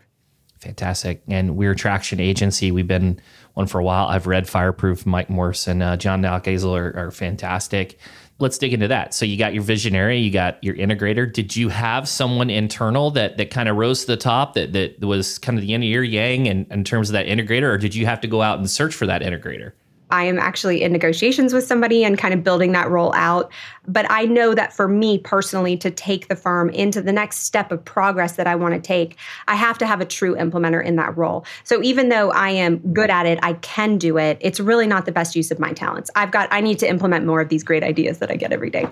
Fantastic. 0.61 1.23
And 1.29 1.57
we're 1.57 1.75
traction 1.75 2.21
agency. 2.21 2.73
We've 2.73 2.87
been 2.87 3.21
one 3.55 3.67
for 3.67 3.79
a 3.79 3.85
while. 3.85 4.07
I've 4.07 4.27
read 4.27 4.49
Fireproof, 4.49 5.07
Mike 5.07 5.31
Morse 5.31 5.67
and 5.67 5.83
uh, 5.83 5.97
John 5.97 6.23
Nalkazel 6.23 6.77
are, 6.77 6.97
are 6.97 7.11
fantastic. 7.11 7.99
Let's 8.41 8.59
dig 8.59 8.73
into 8.73 8.87
that. 8.89 9.15
So 9.15 9.25
you 9.25 9.37
got 9.37 9.53
your 9.53 9.65
visionary, 9.65 10.19
you 10.19 10.31
got 10.31 10.63
your 10.63 10.77
integrator. 10.77 11.33
Did 11.33 11.57
you 11.57 11.69
have 11.71 12.09
someone 12.09 12.51
internal 12.51 13.11
that 13.13 13.37
that 13.37 13.51
kind 13.51 13.69
of 13.69 13.77
rose 13.77 14.03
to 14.03 14.07
the 14.09 14.17
top 14.17 14.55
that 14.55 14.73
that 14.73 15.01
was 15.01 15.39
kind 15.39 15.59
of 15.59 15.63
the 15.63 15.75
end 15.75 15.83
of 15.83 15.89
your 15.89 16.05
yang 16.05 16.47
in, 16.47 16.67
in 16.71 16.85
terms 16.85 17.09
of 17.09 17.15
that 17.15 17.27
integrator, 17.27 17.65
or 17.65 17.79
did 17.79 17.97
you 17.97 18.07
have 18.07 18.21
to 18.21 18.29
go 18.29 18.41
out 18.41 18.59
and 18.59 18.71
search 18.71 18.95
for 18.95 19.07
that 19.07 19.23
integrator? 19.23 19.73
I 20.11 20.25
am 20.25 20.39
actually 20.39 20.83
in 20.83 20.93
negotiations 20.93 21.53
with 21.53 21.65
somebody 21.65 22.05
and 22.05 22.19
kind 22.19 22.35
of 22.35 22.43
building 22.43 22.73
that 22.73 22.91
role 22.91 23.13
out. 23.15 23.53
But 23.87 24.11
I 24.11 24.25
know 24.25 24.55
that 24.55 24.73
for 24.73 24.89
me 24.89 25.19
personally, 25.19 25.77
to 25.79 25.91
take 25.91 26.29
the 26.29 26.37
firm 26.37 26.71
into 26.71 27.01
the 27.01 27.13
next 27.13 27.41
step 27.41 27.73
of 27.73 27.85
progress 27.85 28.33
that 28.37 28.47
I 28.47 28.55
want 28.55 28.75
to 28.75 28.81
take, 28.81 29.17
I 29.47 29.55
have 29.55 29.79
to 29.79 29.87
have 29.87 30.01
a 30.01 30.05
true 30.05 30.35
implementer 30.37 30.85
in 30.85 30.97
that 30.97 31.17
role. 31.17 31.45
So 31.65 31.83
even 31.83 32.09
though 32.09 32.31
I 32.31 32.51
am 32.51 32.79
good 32.93 33.11
at 33.11 33.27
it, 33.27 33.39
I 33.43 33.55
can 33.55 33.99
do 33.99 34.19
it, 34.19 34.39
it's 34.41 34.61
really 34.61 34.87
not 34.87 35.07
the 35.07 35.13
best 35.13 35.37
use 35.37 35.51
of 35.51 35.59
my 35.59 35.73
talents. 35.73 36.11
I've 36.17 36.31
got, 36.31 36.49
I 36.51 36.61
need 36.61 36.79
to 36.81 36.89
implement 36.89 37.27
more 37.27 37.41
of 37.41 37.49
these 37.49 37.63
great 37.63 37.83
ideas 37.83 38.19
that 38.19 38.31
I 38.31 38.37
get 38.37 38.53
every 38.53 38.71
day. 38.71 38.87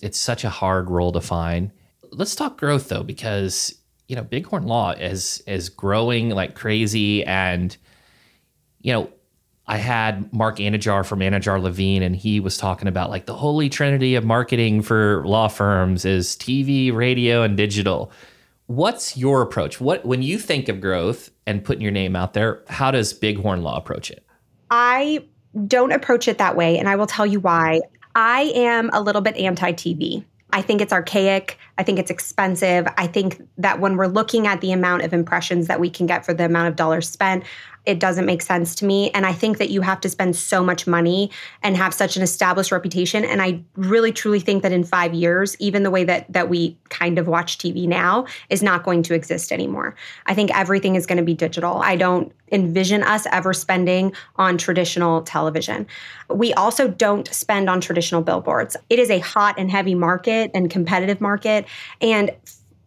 It's 0.00 0.18
such 0.18 0.44
a 0.44 0.50
hard 0.50 0.90
role 0.90 1.12
to 1.12 1.20
find. 1.20 1.72
Let's 2.10 2.34
talk 2.34 2.58
growth 2.58 2.88
though, 2.88 3.02
because 3.02 3.74
you 4.06 4.16
know, 4.16 4.22
Bighorn 4.22 4.64
Law 4.64 4.92
is 4.92 5.42
is 5.46 5.68
growing 5.68 6.30
like 6.30 6.54
crazy 6.54 7.24
and 7.24 7.76
you 8.80 8.92
know, 8.92 9.10
I 9.68 9.76
had 9.76 10.32
Marc 10.32 10.56
Anidjar 10.56 11.04
from 11.04 11.20
Anidjar 11.20 11.60
Levine, 11.60 12.02
and 12.02 12.16
he 12.16 12.40
was 12.40 12.56
talking 12.56 12.88
about 12.88 13.10
like 13.10 13.26
the 13.26 13.34
holy 13.34 13.68
trinity 13.68 14.14
of 14.14 14.24
marketing 14.24 14.80
for 14.80 15.22
law 15.26 15.48
firms 15.48 16.06
is 16.06 16.36
TV, 16.36 16.92
radio, 16.92 17.42
and 17.42 17.54
digital. 17.54 18.10
What's 18.66 19.16
your 19.16 19.42
approach? 19.42 19.78
What 19.78 20.06
when 20.06 20.22
you 20.22 20.38
think 20.38 20.70
of 20.70 20.80
growth 20.80 21.30
and 21.46 21.62
putting 21.62 21.82
your 21.82 21.92
name 21.92 22.16
out 22.16 22.32
there, 22.32 22.62
how 22.68 22.90
does 22.90 23.12
Bighorn 23.12 23.62
Law 23.62 23.76
approach 23.76 24.10
it? 24.10 24.24
I 24.70 25.26
don't 25.66 25.92
approach 25.92 26.28
it 26.28 26.38
that 26.38 26.56
way, 26.56 26.78
and 26.78 26.88
I 26.88 26.96
will 26.96 27.06
tell 27.06 27.26
you 27.26 27.38
why. 27.38 27.82
I 28.14 28.52
am 28.54 28.88
a 28.94 29.02
little 29.02 29.22
bit 29.22 29.36
anti 29.36 29.72
TV. 29.72 30.24
I 30.50 30.62
think 30.62 30.80
it's 30.80 30.94
archaic. 30.94 31.58
I 31.76 31.82
think 31.82 31.98
it's 31.98 32.10
expensive. 32.10 32.88
I 32.96 33.06
think 33.06 33.46
that 33.58 33.80
when 33.80 33.96
we're 33.96 34.06
looking 34.06 34.46
at 34.46 34.62
the 34.62 34.72
amount 34.72 35.02
of 35.02 35.12
impressions 35.12 35.66
that 35.66 35.78
we 35.78 35.90
can 35.90 36.06
get 36.06 36.24
for 36.24 36.32
the 36.32 36.46
amount 36.46 36.68
of 36.68 36.76
dollars 36.76 37.08
spent, 37.08 37.44
it 37.88 37.98
doesn't 37.98 38.26
make 38.26 38.42
sense 38.42 38.74
to 38.74 38.84
me. 38.84 39.10
And 39.12 39.24
I 39.24 39.32
think 39.32 39.56
that 39.56 39.70
you 39.70 39.80
have 39.80 39.98
to 40.02 40.10
spend 40.10 40.36
so 40.36 40.62
much 40.62 40.86
money 40.86 41.30
and 41.62 41.74
have 41.74 41.94
such 41.94 42.16
an 42.16 42.22
established 42.22 42.70
reputation. 42.70 43.24
And 43.24 43.40
I 43.40 43.62
really 43.76 44.12
truly 44.12 44.40
think 44.40 44.62
that 44.62 44.72
in 44.72 44.84
five 44.84 45.14
years, 45.14 45.56
even 45.58 45.84
the 45.84 45.90
way 45.90 46.04
that 46.04 46.30
that 46.30 46.50
we 46.50 46.76
kind 46.90 47.18
of 47.18 47.26
watch 47.26 47.56
TV 47.56 47.88
now 47.88 48.26
is 48.50 48.62
not 48.62 48.84
going 48.84 49.02
to 49.04 49.14
exist 49.14 49.50
anymore. 49.52 49.96
I 50.26 50.34
think 50.34 50.54
everything 50.54 50.96
is 50.96 51.06
going 51.06 51.16
to 51.16 51.24
be 51.24 51.32
digital. 51.32 51.78
I 51.78 51.96
don't 51.96 52.30
envision 52.52 53.02
us 53.02 53.26
ever 53.32 53.54
spending 53.54 54.12
on 54.36 54.58
traditional 54.58 55.22
television. 55.22 55.86
We 56.28 56.52
also 56.54 56.88
don't 56.88 57.26
spend 57.28 57.70
on 57.70 57.80
traditional 57.80 58.20
billboards. 58.20 58.76
It 58.90 58.98
is 58.98 59.08
a 59.08 59.18
hot 59.20 59.54
and 59.58 59.70
heavy 59.70 59.94
market 59.94 60.50
and 60.52 60.70
competitive 60.70 61.22
market. 61.22 61.64
And 62.02 62.32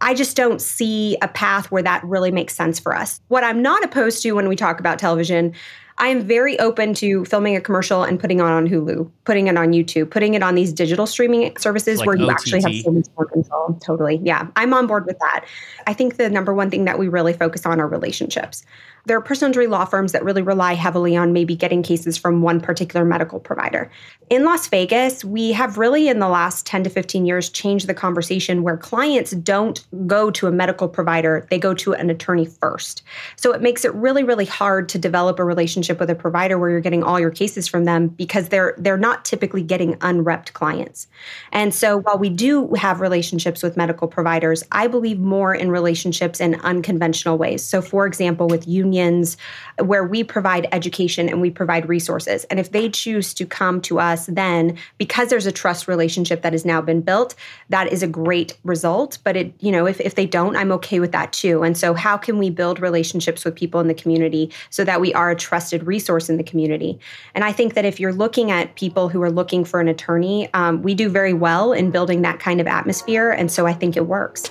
I 0.02 0.14
just 0.14 0.36
don't 0.36 0.62
see 0.62 1.18
a 1.22 1.28
path 1.28 1.72
where 1.72 1.84
that 1.84 2.04
really 2.04 2.32
makes 2.32 2.56
sense 2.56 2.80
for 2.80 2.96
us. 2.96 3.22
What 3.28 3.44
I'm 3.44 3.62
not 3.62 3.84
opposed 3.84 4.22
to 4.24 4.32
when 4.34 4.50
we 4.50 4.56
talk 4.56 4.80
about 4.80 5.00
television, 5.00 5.54
I 5.98 6.08
am 6.08 6.22
very 6.22 6.58
open 6.60 6.96
to 6.96 7.24
filming 7.26 7.56
a 7.56 7.62
commercial 7.62 8.04
and 8.04 8.20
putting 8.20 8.40
it 8.40 8.44
on 8.44 8.68
Hulu, 8.68 9.10
putting 9.24 9.48
it 9.48 9.56
on 9.56 9.72
YouTube, 9.72 10.10
putting 10.10 10.34
it 10.34 10.42
on 10.42 10.56
these 10.56 10.74
digital 10.74 11.06
streaming 11.06 11.56
services 11.58 12.00
Like 12.00 12.08
where 12.08 12.16
you 12.18 12.26
OTT. 12.26 12.32
actually 12.32 12.62
have 12.62 12.84
so 12.84 12.92
much 12.92 13.06
more 13.16 13.28
control. 13.28 13.78
Totally. 13.80 14.20
Yeah. 14.24 14.48
I'm 14.56 14.74
on 14.74 14.88
board 14.88 15.06
with 15.06 15.20
that. 15.20 15.46
I 15.86 15.94
think 15.94 16.18
the 16.18 16.30
number 16.30 16.54
one 16.56 16.72
thing 16.72 16.86
that 16.86 16.98
we 16.98 17.08
really 17.08 17.34
focus 17.34 17.68
on 17.68 17.80
are 17.80 17.88
relationships. 17.88 18.66
There 19.06 19.18
are 19.18 19.22
personal 19.22 19.50
injury 19.50 19.68
law 19.68 19.86
firms 19.86 20.12
that 20.12 20.24
really 20.24 20.42
rely 20.42 20.74
heavily 20.74 21.16
on 21.16 21.34
maybe 21.34 21.56
getting 21.56 21.84
cases 21.84 22.18
from 22.18 22.42
one 22.42 22.62
particular 22.62 23.06
medical 23.06 23.40
provider. 23.40 23.92
In 24.30 24.46
Las 24.46 24.68
Vegas, 24.68 25.26
we 25.26 25.52
have 25.52 25.78
really 25.78 26.08
in 26.08 26.20
the 26.20 26.30
last 26.30 26.66
10 26.66 26.84
to 26.86 26.90
15 26.90 27.26
years 27.26 27.50
changed 27.50 27.88
the 27.88 27.94
conversation 27.94 28.64
where 28.64 28.78
clients 28.78 29.32
don't 29.32 29.86
go 30.08 30.32
to 30.32 30.48
a 30.48 30.52
medical 30.52 30.88
provider, 30.88 31.48
they 31.50 31.58
go 31.58 31.74
to 31.74 31.94
an 31.94 32.10
attorney 32.10 32.46
first. 32.46 33.02
So 33.36 33.52
it 33.54 33.62
makes 33.62 33.84
it 33.84 33.94
really 33.94 34.24
really 34.24 34.46
hard 34.46 34.88
to 34.90 34.98
develop 34.98 35.40
a 35.40 35.44
relationship 35.44 36.00
with 36.00 36.10
a 36.10 36.16
provider 36.16 36.58
where 36.58 36.70
you're 36.70 36.80
getting 36.80 37.04
all 37.04 37.20
your 37.20 37.32
cases 37.32 37.68
from 37.68 37.86
them 37.86 38.08
because 38.08 38.50
they're 38.50 38.76
they're 38.78 38.98
not 38.98 39.26
typically 39.26 39.64
getting 39.64 39.98
unrepped 40.02 40.54
clients. 40.54 41.08
And 41.52 41.74
so 41.74 41.98
while 41.98 42.18
we 42.18 42.30
do 42.30 42.74
have 42.76 43.02
relationships 43.02 43.64
with 43.64 43.78
medical 43.78 44.08
providers, 44.08 44.64
I 44.72 44.88
believe 44.88 45.20
more 45.20 45.54
in 45.54 45.72
relationships 45.72 46.40
in 46.40 46.56
unconventional 46.62 47.38
ways. 47.38 47.64
So 47.64 47.82
for 47.82 48.06
example, 48.06 48.48
with 48.48 48.68
unions 48.92 49.38
where 49.80 50.04
we 50.04 50.24
provide 50.24 50.68
education 50.72 51.30
and 51.30 51.42
we 51.42 51.50
provide 51.50 51.88
resources. 51.88 52.44
And 52.46 52.60
if 52.60 52.72
they 52.72 52.90
choose 52.90 53.34
to 53.36 53.46
come 53.46 53.82
to 53.82 54.00
us 54.00 54.26
then 54.26 54.78
because 54.98 55.30
there's 55.30 55.46
a 55.46 55.52
trust 55.52 55.88
relationship 55.88 56.42
that 56.42 56.54
has 56.54 56.66
now 56.66 56.82
been 56.82 57.02
built, 57.02 57.36
that 57.70 57.92
is 57.92 58.04
a 58.04 58.08
great 58.08 58.58
result, 58.64 59.18
but 59.24 59.36
it 59.36 59.54
you 59.60 59.72
know, 59.72 59.86
if 59.88 60.00
if 60.02 60.16
they 60.16 60.26
don't, 60.26 60.56
I'm 60.56 60.72
okay 60.74 61.00
with 61.00 61.12
that 61.14 61.34
too. 61.34 61.64
And 61.64 61.78
so 61.78 61.94
how 61.94 62.18
can 62.18 62.38
we 62.38 62.50
build 62.50 62.80
relationships 62.80 63.46
with 63.46 63.56
people 63.56 63.80
in 63.80 63.88
the 63.88 63.94
community 63.94 64.52
so 64.70 64.84
that 64.84 65.00
we 65.00 65.14
are 65.14 65.32
a 65.32 65.36
trusted 65.36 65.88
resource 65.88 66.30
in 66.30 66.38
the 66.38 66.44
community? 66.44 67.00
And 67.36 67.44
I 67.44 67.52
think 67.52 67.74
that 67.76 67.86
if 67.86 68.00
you're 68.00 68.14
looking 68.14 68.52
at 68.52 68.76
people 68.76 69.10
who 69.10 69.22
are 69.22 69.32
looking 69.32 69.64
for 69.64 69.80
an 69.80 69.88
attorney, 69.88 70.50
um, 70.54 70.82
we 70.82 70.94
do 70.94 71.10
very 71.10 71.34
well 71.34 71.74
in 71.74 71.92
building 71.92 72.22
that 72.24 72.40
kind 72.40 72.60
of 72.60 72.68
atmosphere. 72.68 73.32
And 73.32 73.52
so 73.52 73.66
I 73.66 73.74
think 73.74 73.96
it 73.96 74.08
works. 74.08 74.50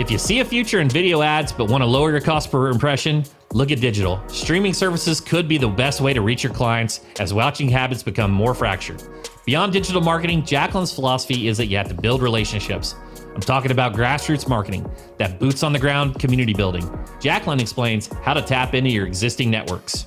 If 0.00 0.10
you 0.10 0.16
see 0.16 0.40
a 0.40 0.44
future 0.46 0.80
in 0.80 0.88
video 0.88 1.20
ads 1.20 1.52
but 1.52 1.68
want 1.68 1.82
to 1.82 1.86
lower 1.86 2.10
your 2.10 2.22
cost 2.22 2.50
per 2.50 2.70
impression, 2.70 3.22
look 3.52 3.70
at 3.70 3.82
digital. 3.82 4.18
Streaming 4.28 4.72
services 4.72 5.20
could 5.20 5.46
be 5.46 5.58
the 5.58 5.68
best 5.68 6.00
way 6.00 6.14
to 6.14 6.22
reach 6.22 6.42
your 6.42 6.54
clients 6.54 7.02
as 7.18 7.34
watching 7.34 7.68
habits 7.68 8.02
become 8.02 8.30
more 8.30 8.54
fractured. 8.54 9.02
Beyond 9.44 9.74
digital 9.74 10.00
marketing, 10.00 10.42
Jacqueline's 10.42 10.90
philosophy 10.90 11.48
is 11.48 11.58
that 11.58 11.66
you 11.66 11.76
have 11.76 11.88
to 11.88 11.94
build 11.94 12.22
relationships. 12.22 12.94
I'm 13.34 13.42
talking 13.42 13.72
about 13.72 13.92
grassroots 13.92 14.48
marketing, 14.48 14.90
that 15.18 15.38
boots 15.38 15.62
on 15.62 15.74
the 15.74 15.78
ground 15.78 16.18
community 16.18 16.54
building. 16.54 16.90
Jacqueline 17.20 17.60
explains 17.60 18.06
how 18.22 18.32
to 18.32 18.40
tap 18.40 18.72
into 18.72 18.88
your 18.88 19.06
existing 19.06 19.50
networks. 19.50 20.06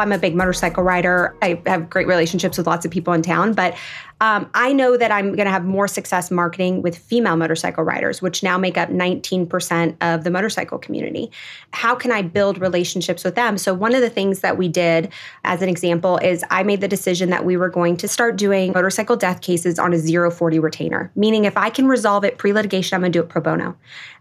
I'm 0.00 0.12
a 0.12 0.18
big 0.18 0.34
motorcycle 0.34 0.82
rider. 0.82 1.36
I 1.42 1.62
have 1.66 1.88
great 1.88 2.06
relationships 2.06 2.58
with 2.58 2.66
lots 2.66 2.84
of 2.84 2.90
people 2.90 3.12
in 3.12 3.22
town, 3.22 3.52
but 3.52 3.76
um, 4.22 4.50
I 4.52 4.72
know 4.72 4.98
that 4.98 5.10
I'm 5.10 5.34
going 5.34 5.46
to 5.46 5.50
have 5.50 5.64
more 5.64 5.88
success 5.88 6.30
marketing 6.30 6.82
with 6.82 6.98
female 6.98 7.36
motorcycle 7.36 7.84
riders, 7.84 8.20
which 8.20 8.42
now 8.42 8.58
make 8.58 8.76
up 8.76 8.90
19% 8.90 9.96
of 10.02 10.24
the 10.24 10.30
motorcycle 10.30 10.78
community. 10.78 11.30
How 11.72 11.94
can 11.94 12.12
I 12.12 12.20
build 12.20 12.60
relationships 12.60 13.24
with 13.24 13.34
them? 13.34 13.56
So, 13.56 13.72
one 13.72 13.94
of 13.94 14.02
the 14.02 14.10
things 14.10 14.40
that 14.40 14.58
we 14.58 14.68
did, 14.68 15.10
as 15.44 15.62
an 15.62 15.70
example, 15.70 16.18
is 16.18 16.44
I 16.50 16.62
made 16.64 16.82
the 16.82 16.88
decision 16.88 17.30
that 17.30 17.46
we 17.46 17.56
were 17.56 17.70
going 17.70 17.96
to 17.98 18.08
start 18.08 18.36
doing 18.36 18.72
motorcycle 18.72 19.16
death 19.16 19.40
cases 19.40 19.78
on 19.78 19.94
a 19.94 20.30
040 20.30 20.58
retainer, 20.58 21.10
meaning 21.14 21.46
if 21.46 21.56
I 21.56 21.70
can 21.70 21.86
resolve 21.86 22.24
it 22.24 22.36
pre 22.36 22.52
litigation, 22.52 22.94
I'm 22.94 23.00
going 23.00 23.12
to 23.12 23.18
do 23.18 23.22
it 23.22 23.30
pro 23.30 23.40
bono. 23.40 23.76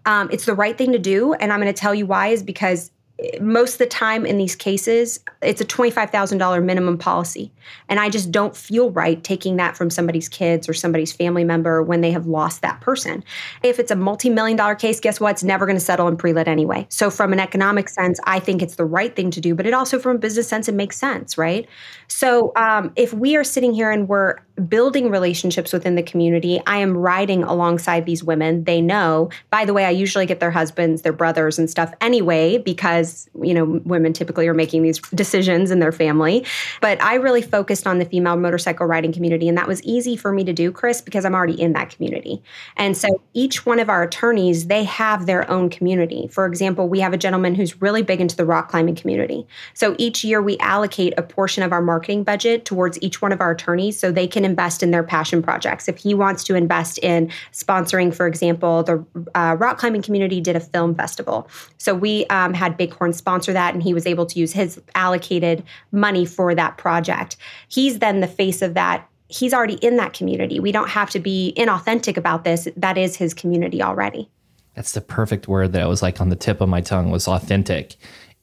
Um, 0.06 0.30
it's 0.32 0.46
the 0.46 0.56
right 0.56 0.78
thing 0.78 0.92
to 0.94 1.00
do. 1.00 1.34
And 1.34 1.52
I'm 1.52 1.60
going 1.60 1.74
to 1.74 1.80
tell 1.80 1.94
you 1.94 2.06
why 2.06 2.28
is 2.28 2.42
because 2.42 2.92
most 3.42 3.74
of 3.74 3.78
the 3.80 3.86
time 3.86 4.26
in 4.26 4.38
these 4.38 4.56
cases, 4.56 5.20
it's 5.42 5.62
a 5.62 5.66
$25,000 5.66 6.64
minimum 6.64 6.98
policy. 6.98 7.52
And 7.88 8.00
I 8.00 8.10
just 8.10 8.32
don't 8.32 8.56
feel 8.56 8.92
right 8.92 9.24
taking 9.24 9.58
that 9.58 9.76
from 9.76 9.90
somebody's 9.90 10.30
kids 10.30 10.70
or 10.70 10.74
somebody's 10.74 11.12
family 11.12 11.44
member 11.44 11.84
when 11.84 12.02
they 12.02 12.12
have 12.12 12.28
lost 12.28 12.62
that 12.62 12.82
person. 12.82 13.24
If 13.64 13.80
it's 13.80 13.92
a 13.92 13.96
multi 13.96 14.30
million 14.30 14.58
dollar 14.58 14.76
case, 14.76 15.00
guess 15.00 15.20
what? 15.20 15.32
It's 15.32 15.44
never 15.44 15.66
going 15.66 15.76
to 15.76 15.84
settle 15.84 16.08
in 16.08 16.18
pre 16.18 16.34
lit 16.34 16.48
anyway. 16.48 16.88
So, 16.90 17.10
from 17.10 17.34
an 17.34 17.40
economic 17.40 17.90
sense, 17.90 18.20
I 18.26 18.40
think 18.40 18.62
it's 18.62 18.76
the 18.76 18.86
right 18.86 19.16
thing 19.16 19.32
to 19.32 19.42
do, 19.42 19.56
but 19.56 19.66
it 19.66 19.74
also, 19.74 20.00
from 20.00 20.16
a 20.18 20.20
business 20.20 20.48
sense, 20.48 20.68
it 20.68 20.76
makes 20.76 20.98
sense, 20.98 21.38
right? 21.38 21.68
So, 22.08 22.52
um, 22.56 22.92
if 22.96 23.14
we 23.14 23.36
are 23.36 23.44
sitting 23.44 23.74
here 23.74 23.92
and 23.92 24.08
we're 24.08 24.38
building 24.68 25.10
relationships 25.10 25.72
within 25.72 25.96
the 25.96 26.04
community, 26.04 26.62
I 26.68 26.78
am 26.78 26.98
riding 26.98 27.44
alongside 27.44 28.06
these 28.06 28.24
women. 28.24 28.64
They 28.66 28.82
know, 28.82 29.30
by 29.50 29.66
the 29.66 29.74
way, 29.74 29.86
I 29.86 29.92
usually 29.92 30.26
get 30.26 30.40
their 30.40 30.52
husbands, 30.52 31.02
their 31.02 31.14
brothers, 31.14 31.58
and 31.58 31.70
stuff 31.70 31.94
anyway, 32.02 32.58
because 32.58 33.09
you 33.42 33.54
know 33.54 33.66
women 33.86 34.14
typically 34.14 34.48
are 34.48 34.54
making 34.54 34.84
these 34.84 35.00
decisions 35.14 35.72
in 35.72 35.80
their 35.80 35.92
family. 35.92 36.46
But 36.82 37.02
i 37.02 37.16
really 37.16 37.42
focused 37.42 37.88
on 37.88 38.00
the 38.00 38.06
female 38.06 38.38
motorcycle 38.38 38.86
riding 38.86 39.12
community 39.12 39.48
and 39.48 39.58
that 39.58 39.68
was 39.68 39.82
easy 39.84 40.16
for 40.16 40.32
me 40.32 40.44
to 40.44 40.54
do 40.54 40.72
chris 40.72 41.02
because 41.02 41.26
i'm 41.26 41.36
already 41.36 41.60
in 41.60 41.74
that 41.74 41.90
community. 41.90 42.42
And 42.78 42.96
so 42.98 43.22
each 43.34 43.66
one 43.66 43.80
of 43.80 43.90
our 43.90 44.04
attorneys 44.04 44.68
they 44.68 44.84
have 44.84 45.26
their 45.26 45.50
own 45.50 45.70
community. 45.70 46.28
For 46.32 46.46
example 46.46 46.90
we 46.90 47.00
have 47.00 47.14
a 47.14 47.18
gentleman 47.18 47.56
who's 47.56 47.82
really 47.82 48.02
big 48.02 48.22
into 48.22 48.36
the 48.36 48.46
rock 48.46 48.70
climbing 48.70 48.96
community. 48.96 49.48
So 49.74 49.96
each 49.98 50.24
year 50.24 50.42
we 50.42 50.58
allocate 50.60 51.14
a 51.18 51.24
portion 51.24 51.64
of 51.64 51.72
our 51.72 51.82
marketing 51.82 52.24
budget 52.24 52.66
towards 52.66 53.02
each 53.02 53.22
one 53.22 53.32
of 53.32 53.42
our 53.42 53.52
attorneys 53.52 54.00
so 54.00 54.12
they 54.12 54.28
can 54.28 54.46
invest 54.46 54.84
in 54.84 54.92
their 54.92 55.04
passion 55.04 55.42
projects. 55.42 55.88
If 55.88 55.98
he 55.98 56.14
wants 56.14 56.44
to 56.46 56.56
invest 56.56 56.98
in 57.00 57.32
sponsoring 57.54 58.14
for 58.14 58.28
example 58.28 58.84
the 58.84 59.06
uh, 59.36 59.56
rock 59.60 59.78
climbing 59.78 60.02
community 60.02 60.42
did 60.42 60.56
a 60.56 60.60
film 60.60 60.96
festival. 60.96 61.48
So 61.78 61.94
we 61.94 62.26
um, 62.28 62.54
had 62.54 62.78
big 62.78 62.92
Sponsor 63.14 63.54
that, 63.54 63.74
and 63.74 63.82
he 63.82 63.94
was 63.94 64.06
able 64.06 64.26
to 64.26 64.40
use 64.40 64.52
his 64.52 64.80
allocated 64.96 65.64
money 65.92 66.26
for 66.26 66.54
that 66.56 66.78
project. 66.78 67.38
He's 67.68 68.00
then 68.00 68.20
the 68.20 68.28
face 68.28 68.62
of 68.62 68.74
that. 68.76 69.08
He's 69.28 69.54
already 69.54 69.76
in 69.76 69.98
that 69.98 70.14
community. 70.14 70.60
We 70.60 70.72
don't 70.72 70.90
have 70.90 71.10
to 71.12 71.20
be 71.20 71.54
inauthentic 71.58 72.18
about 72.18 72.44
this. 72.44 72.68
That 72.76 72.98
is 72.98 73.16
his 73.16 73.34
community 73.34 73.82
already. 73.82 74.30
That's 74.76 74.94
the 74.94 75.02
perfect 75.02 75.48
word 75.48 75.74
that 75.74 75.82
I 75.82 75.88
was 75.88 76.02
like 76.02 76.22
on 76.22 76.30
the 76.30 76.36
tip 76.36 76.62
of 76.62 76.70
my 76.70 76.82
tongue 76.82 77.12
was 77.12 77.28
authentic. 77.28 77.96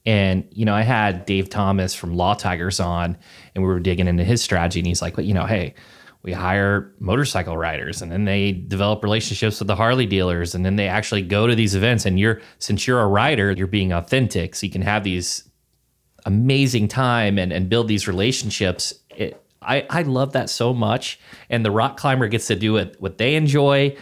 And, 0.04 0.46
you 0.52 0.64
know, 0.64 0.74
I 0.74 0.82
had 0.82 1.26
Dave 1.26 1.50
Thomas 1.50 1.94
from 1.94 2.14
Law 2.14 2.34
Tigers 2.34 2.78
on 2.78 3.16
and 3.54 3.64
we 3.64 3.68
were 3.68 3.80
digging 3.80 4.06
into 4.06 4.22
his 4.22 4.42
strategy. 4.42 4.78
And 4.78 4.86
he's 4.86 5.02
like, 5.02 5.16
well, 5.16 5.26
you 5.26 5.34
know, 5.34 5.46
hey, 5.46 5.74
we 6.22 6.32
hire 6.32 6.92
motorcycle 6.98 7.56
riders 7.56 8.02
and 8.02 8.10
then 8.10 8.24
they 8.24 8.52
develop 8.52 9.02
relationships 9.04 9.60
with 9.60 9.68
the 9.68 9.76
Harley 9.76 10.06
dealers 10.06 10.54
and 10.54 10.64
then 10.64 10.76
they 10.76 10.88
actually 10.88 11.22
go 11.22 11.46
to 11.46 11.54
these 11.54 11.74
events. 11.74 12.04
And 12.04 12.18
you're 12.18 12.40
since 12.58 12.86
you're 12.86 13.00
a 13.00 13.06
rider 13.06 13.52
you're 13.52 13.66
being 13.66 13.92
authentic 13.92 14.54
so 14.54 14.66
you 14.66 14.72
can 14.72 14.82
have 14.82 15.04
these 15.04 15.48
amazing 16.26 16.88
time 16.88 17.38
and, 17.38 17.52
and 17.52 17.68
build 17.68 17.88
these 17.88 18.08
relationships. 18.08 18.92
It, 19.10 19.40
I, 19.62 19.86
I 19.88 20.02
love 20.02 20.32
that 20.32 20.50
so 20.50 20.74
much. 20.74 21.18
And 21.48 21.64
the 21.64 21.70
rock 21.70 21.96
climber 21.96 22.28
gets 22.28 22.48
to 22.48 22.56
do 22.56 22.76
it 22.76 22.96
what 22.98 23.18
they 23.18 23.36
enjoy. 23.36 23.96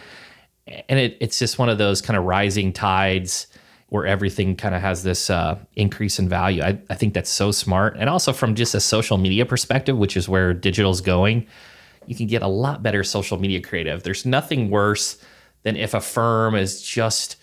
And 0.67 0.99
it, 0.99 1.17
it's 1.21 1.37
just 1.39 1.59
one 1.59 1.69
of 1.69 1.77
those 1.77 2.01
kind 2.01 2.17
of 2.17 2.23
rising 2.23 2.73
tides 2.73 3.47
where 3.89 4.05
everything 4.05 4.55
kind 4.55 4.73
of 4.73 4.81
has 4.81 5.03
this 5.03 5.29
uh, 5.29 5.57
increase 5.75 6.17
in 6.17 6.27
value. 6.27 6.63
I, 6.63 6.79
I 6.89 6.95
think 6.95 7.13
that's 7.13 7.29
so 7.29 7.51
smart. 7.51 7.95
And 7.97 8.09
also 8.09 8.33
from 8.33 8.55
just 8.55 8.73
a 8.73 8.79
social 8.79 9.17
media 9.17 9.45
perspective 9.45 9.97
which 9.97 10.17
is 10.17 10.27
where 10.27 10.53
digital's 10.53 11.01
going 11.01 11.45
you 12.07 12.15
can 12.15 12.27
get 12.27 12.41
a 12.41 12.47
lot 12.47 12.83
better 12.83 13.03
social 13.03 13.39
media 13.39 13.61
creative. 13.61 14.03
There's 14.03 14.25
nothing 14.25 14.69
worse 14.69 15.17
than 15.63 15.75
if 15.75 15.93
a 15.93 16.01
firm 16.01 16.55
is 16.55 16.81
just 16.81 17.37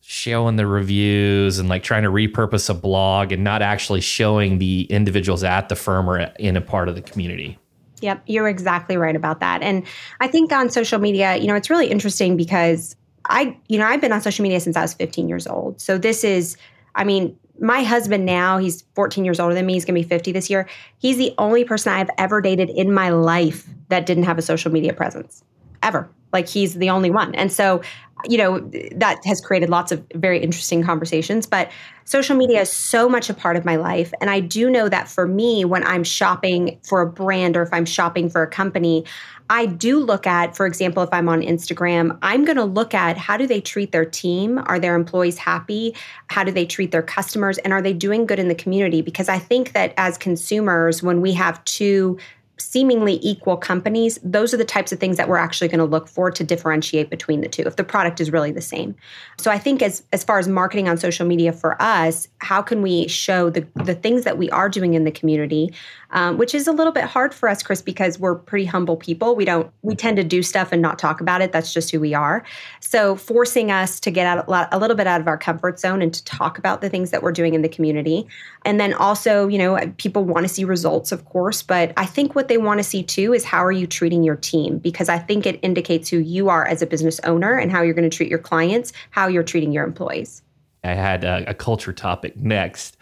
showing 0.00 0.56
the 0.56 0.66
reviews 0.66 1.58
and 1.58 1.68
like 1.68 1.82
trying 1.82 2.02
to 2.02 2.10
repurpose 2.10 2.68
a 2.68 2.74
blog 2.74 3.32
and 3.32 3.44
not 3.44 3.62
actually 3.62 4.00
showing 4.00 4.58
the 4.58 4.82
individuals 4.90 5.44
at 5.44 5.68
the 5.68 5.76
firm 5.76 6.10
or 6.10 6.18
in 6.38 6.56
a 6.56 6.60
part 6.60 6.88
of 6.88 6.96
the 6.96 7.02
community. 7.02 7.56
Yep, 8.00 8.24
you're 8.26 8.48
exactly 8.48 8.96
right 8.96 9.14
about 9.14 9.38
that. 9.40 9.62
And 9.62 9.84
I 10.20 10.26
think 10.26 10.50
on 10.50 10.70
social 10.70 10.98
media, 10.98 11.36
you 11.36 11.46
know, 11.46 11.54
it's 11.54 11.70
really 11.70 11.86
interesting 11.86 12.36
because 12.36 12.96
I, 13.26 13.56
you 13.68 13.78
know, 13.78 13.86
I've 13.86 14.00
been 14.00 14.12
on 14.12 14.20
social 14.20 14.42
media 14.42 14.58
since 14.58 14.76
I 14.76 14.82
was 14.82 14.92
15 14.94 15.28
years 15.28 15.46
old. 15.46 15.80
So 15.80 15.98
this 15.98 16.24
is, 16.24 16.56
I 16.96 17.04
mean, 17.04 17.38
my 17.62 17.84
husband 17.84 18.26
now, 18.26 18.58
he's 18.58 18.82
14 18.94 19.24
years 19.24 19.38
older 19.38 19.54
than 19.54 19.64
me. 19.64 19.74
He's 19.74 19.84
going 19.84 19.94
to 19.94 20.02
be 20.02 20.08
50 20.08 20.32
this 20.32 20.50
year. 20.50 20.68
He's 20.98 21.16
the 21.16 21.32
only 21.38 21.64
person 21.64 21.92
I've 21.92 22.10
ever 22.18 22.40
dated 22.40 22.68
in 22.68 22.92
my 22.92 23.10
life 23.10 23.66
that 23.88 24.04
didn't 24.04 24.24
have 24.24 24.36
a 24.36 24.42
social 24.42 24.72
media 24.72 24.92
presence 24.92 25.44
ever. 25.82 26.10
Like 26.32 26.48
he's 26.48 26.74
the 26.74 26.90
only 26.90 27.10
one. 27.10 27.34
And 27.34 27.52
so, 27.52 27.82
you 28.26 28.38
know, 28.38 28.60
that 28.94 29.20
has 29.24 29.40
created 29.40 29.68
lots 29.68 29.90
of 29.92 30.04
very 30.14 30.40
interesting 30.40 30.82
conversations. 30.84 31.46
But 31.46 31.70
social 32.04 32.36
media 32.36 32.60
is 32.60 32.72
so 32.72 33.08
much 33.08 33.28
a 33.28 33.34
part 33.34 33.56
of 33.56 33.64
my 33.64 33.76
life. 33.76 34.12
And 34.20 34.30
I 34.30 34.40
do 34.40 34.70
know 34.70 34.88
that 34.88 35.08
for 35.08 35.26
me, 35.26 35.64
when 35.64 35.84
I'm 35.84 36.04
shopping 36.04 36.78
for 36.82 37.00
a 37.00 37.06
brand 37.06 37.56
or 37.56 37.62
if 37.62 37.72
I'm 37.72 37.84
shopping 37.84 38.30
for 38.30 38.42
a 38.42 38.46
company, 38.46 39.04
I 39.50 39.66
do 39.66 39.98
look 39.98 40.26
at, 40.26 40.56
for 40.56 40.66
example, 40.66 41.02
if 41.02 41.10
I'm 41.12 41.28
on 41.28 41.42
Instagram, 41.42 42.16
I'm 42.22 42.44
going 42.44 42.56
to 42.56 42.64
look 42.64 42.94
at 42.94 43.18
how 43.18 43.36
do 43.36 43.46
they 43.46 43.60
treat 43.60 43.92
their 43.92 44.04
team? 44.04 44.58
Are 44.66 44.78
their 44.78 44.94
employees 44.94 45.36
happy? 45.36 45.94
How 46.28 46.42
do 46.44 46.52
they 46.52 46.64
treat 46.64 46.90
their 46.90 47.02
customers? 47.02 47.58
And 47.58 47.72
are 47.72 47.82
they 47.82 47.92
doing 47.92 48.24
good 48.24 48.38
in 48.38 48.48
the 48.48 48.54
community? 48.54 49.02
Because 49.02 49.28
I 49.28 49.38
think 49.38 49.72
that 49.72 49.92
as 49.96 50.16
consumers, 50.16 51.02
when 51.02 51.20
we 51.20 51.32
have 51.32 51.62
two 51.64 52.18
seemingly 52.62 53.18
equal 53.22 53.56
companies, 53.56 54.18
those 54.22 54.54
are 54.54 54.56
the 54.56 54.64
types 54.64 54.92
of 54.92 54.98
things 54.98 55.16
that 55.16 55.28
we're 55.28 55.36
actually 55.36 55.68
going 55.68 55.78
to 55.78 55.84
look 55.84 56.08
for 56.08 56.30
to 56.30 56.44
differentiate 56.44 57.10
between 57.10 57.40
the 57.40 57.48
two 57.48 57.62
if 57.62 57.76
the 57.76 57.84
product 57.84 58.20
is 58.20 58.30
really 58.30 58.52
the 58.52 58.60
same. 58.60 58.94
So 59.38 59.50
I 59.50 59.58
think 59.58 59.82
as 59.82 60.02
as 60.12 60.24
far 60.24 60.38
as 60.38 60.48
marketing 60.48 60.88
on 60.88 60.96
social 60.96 61.26
media 61.26 61.52
for 61.52 61.80
us, 61.80 62.28
how 62.38 62.62
can 62.62 62.82
we 62.82 63.08
show 63.08 63.50
the 63.50 63.66
the 63.74 63.94
things 63.94 64.24
that 64.24 64.38
we 64.38 64.50
are 64.50 64.68
doing 64.68 64.94
in 64.94 65.04
the 65.04 65.10
community, 65.10 65.74
um, 66.10 66.38
which 66.38 66.54
is 66.54 66.66
a 66.66 66.72
little 66.72 66.92
bit 66.92 67.04
hard 67.04 67.34
for 67.34 67.48
us, 67.48 67.62
Chris, 67.62 67.82
because 67.82 68.18
we're 68.18 68.34
pretty 68.34 68.64
humble 68.64 68.96
people. 68.96 69.34
We 69.34 69.44
don't 69.44 69.70
we 69.82 69.94
tend 69.94 70.16
to 70.18 70.24
do 70.24 70.42
stuff 70.42 70.72
and 70.72 70.80
not 70.80 70.98
talk 70.98 71.20
about 71.20 71.42
it. 71.42 71.52
That's 71.52 71.72
just 71.72 71.90
who 71.90 72.00
we 72.00 72.14
are. 72.14 72.44
So 72.80 73.16
forcing 73.16 73.70
us 73.70 74.00
to 74.00 74.10
get 74.10 74.26
out 74.26 74.46
a, 74.46 74.50
lot, 74.50 74.68
a 74.72 74.78
little 74.78 74.96
bit 74.96 75.06
out 75.06 75.20
of 75.20 75.26
our 75.26 75.38
comfort 75.38 75.80
zone 75.80 76.02
and 76.02 76.14
to 76.14 76.24
talk 76.24 76.58
about 76.58 76.80
the 76.80 76.88
things 76.88 77.10
that 77.10 77.22
we're 77.22 77.32
doing 77.32 77.54
in 77.54 77.62
the 77.62 77.68
community, 77.68 78.26
and 78.64 78.78
then 78.78 78.94
also, 78.94 79.48
you 79.48 79.58
know, 79.58 79.78
people 79.98 80.24
want 80.24 80.46
to 80.46 80.52
see 80.52 80.64
results, 80.64 81.12
of 81.12 81.24
course, 81.24 81.62
but 81.62 81.92
I 81.96 82.06
think 82.06 82.34
what 82.34 82.48
they 82.52 82.58
want 82.58 82.78
to 82.78 82.84
see 82.84 83.02
too 83.02 83.32
is 83.32 83.44
how 83.44 83.64
are 83.64 83.72
you 83.72 83.86
treating 83.86 84.22
your 84.22 84.36
team? 84.36 84.76
Because 84.76 85.08
I 85.08 85.18
think 85.18 85.46
it 85.46 85.58
indicates 85.62 86.10
who 86.10 86.18
you 86.18 86.50
are 86.50 86.66
as 86.66 86.82
a 86.82 86.86
business 86.86 87.18
owner 87.20 87.56
and 87.56 87.72
how 87.72 87.80
you're 87.80 87.94
going 87.94 88.08
to 88.08 88.14
treat 88.14 88.28
your 88.28 88.38
clients, 88.38 88.92
how 89.08 89.26
you're 89.26 89.42
treating 89.42 89.72
your 89.72 89.84
employees. 89.84 90.42
I 90.84 90.92
had 90.92 91.24
a, 91.24 91.48
a 91.48 91.54
culture 91.54 91.94
topic 91.94 92.36
next. 92.36 92.98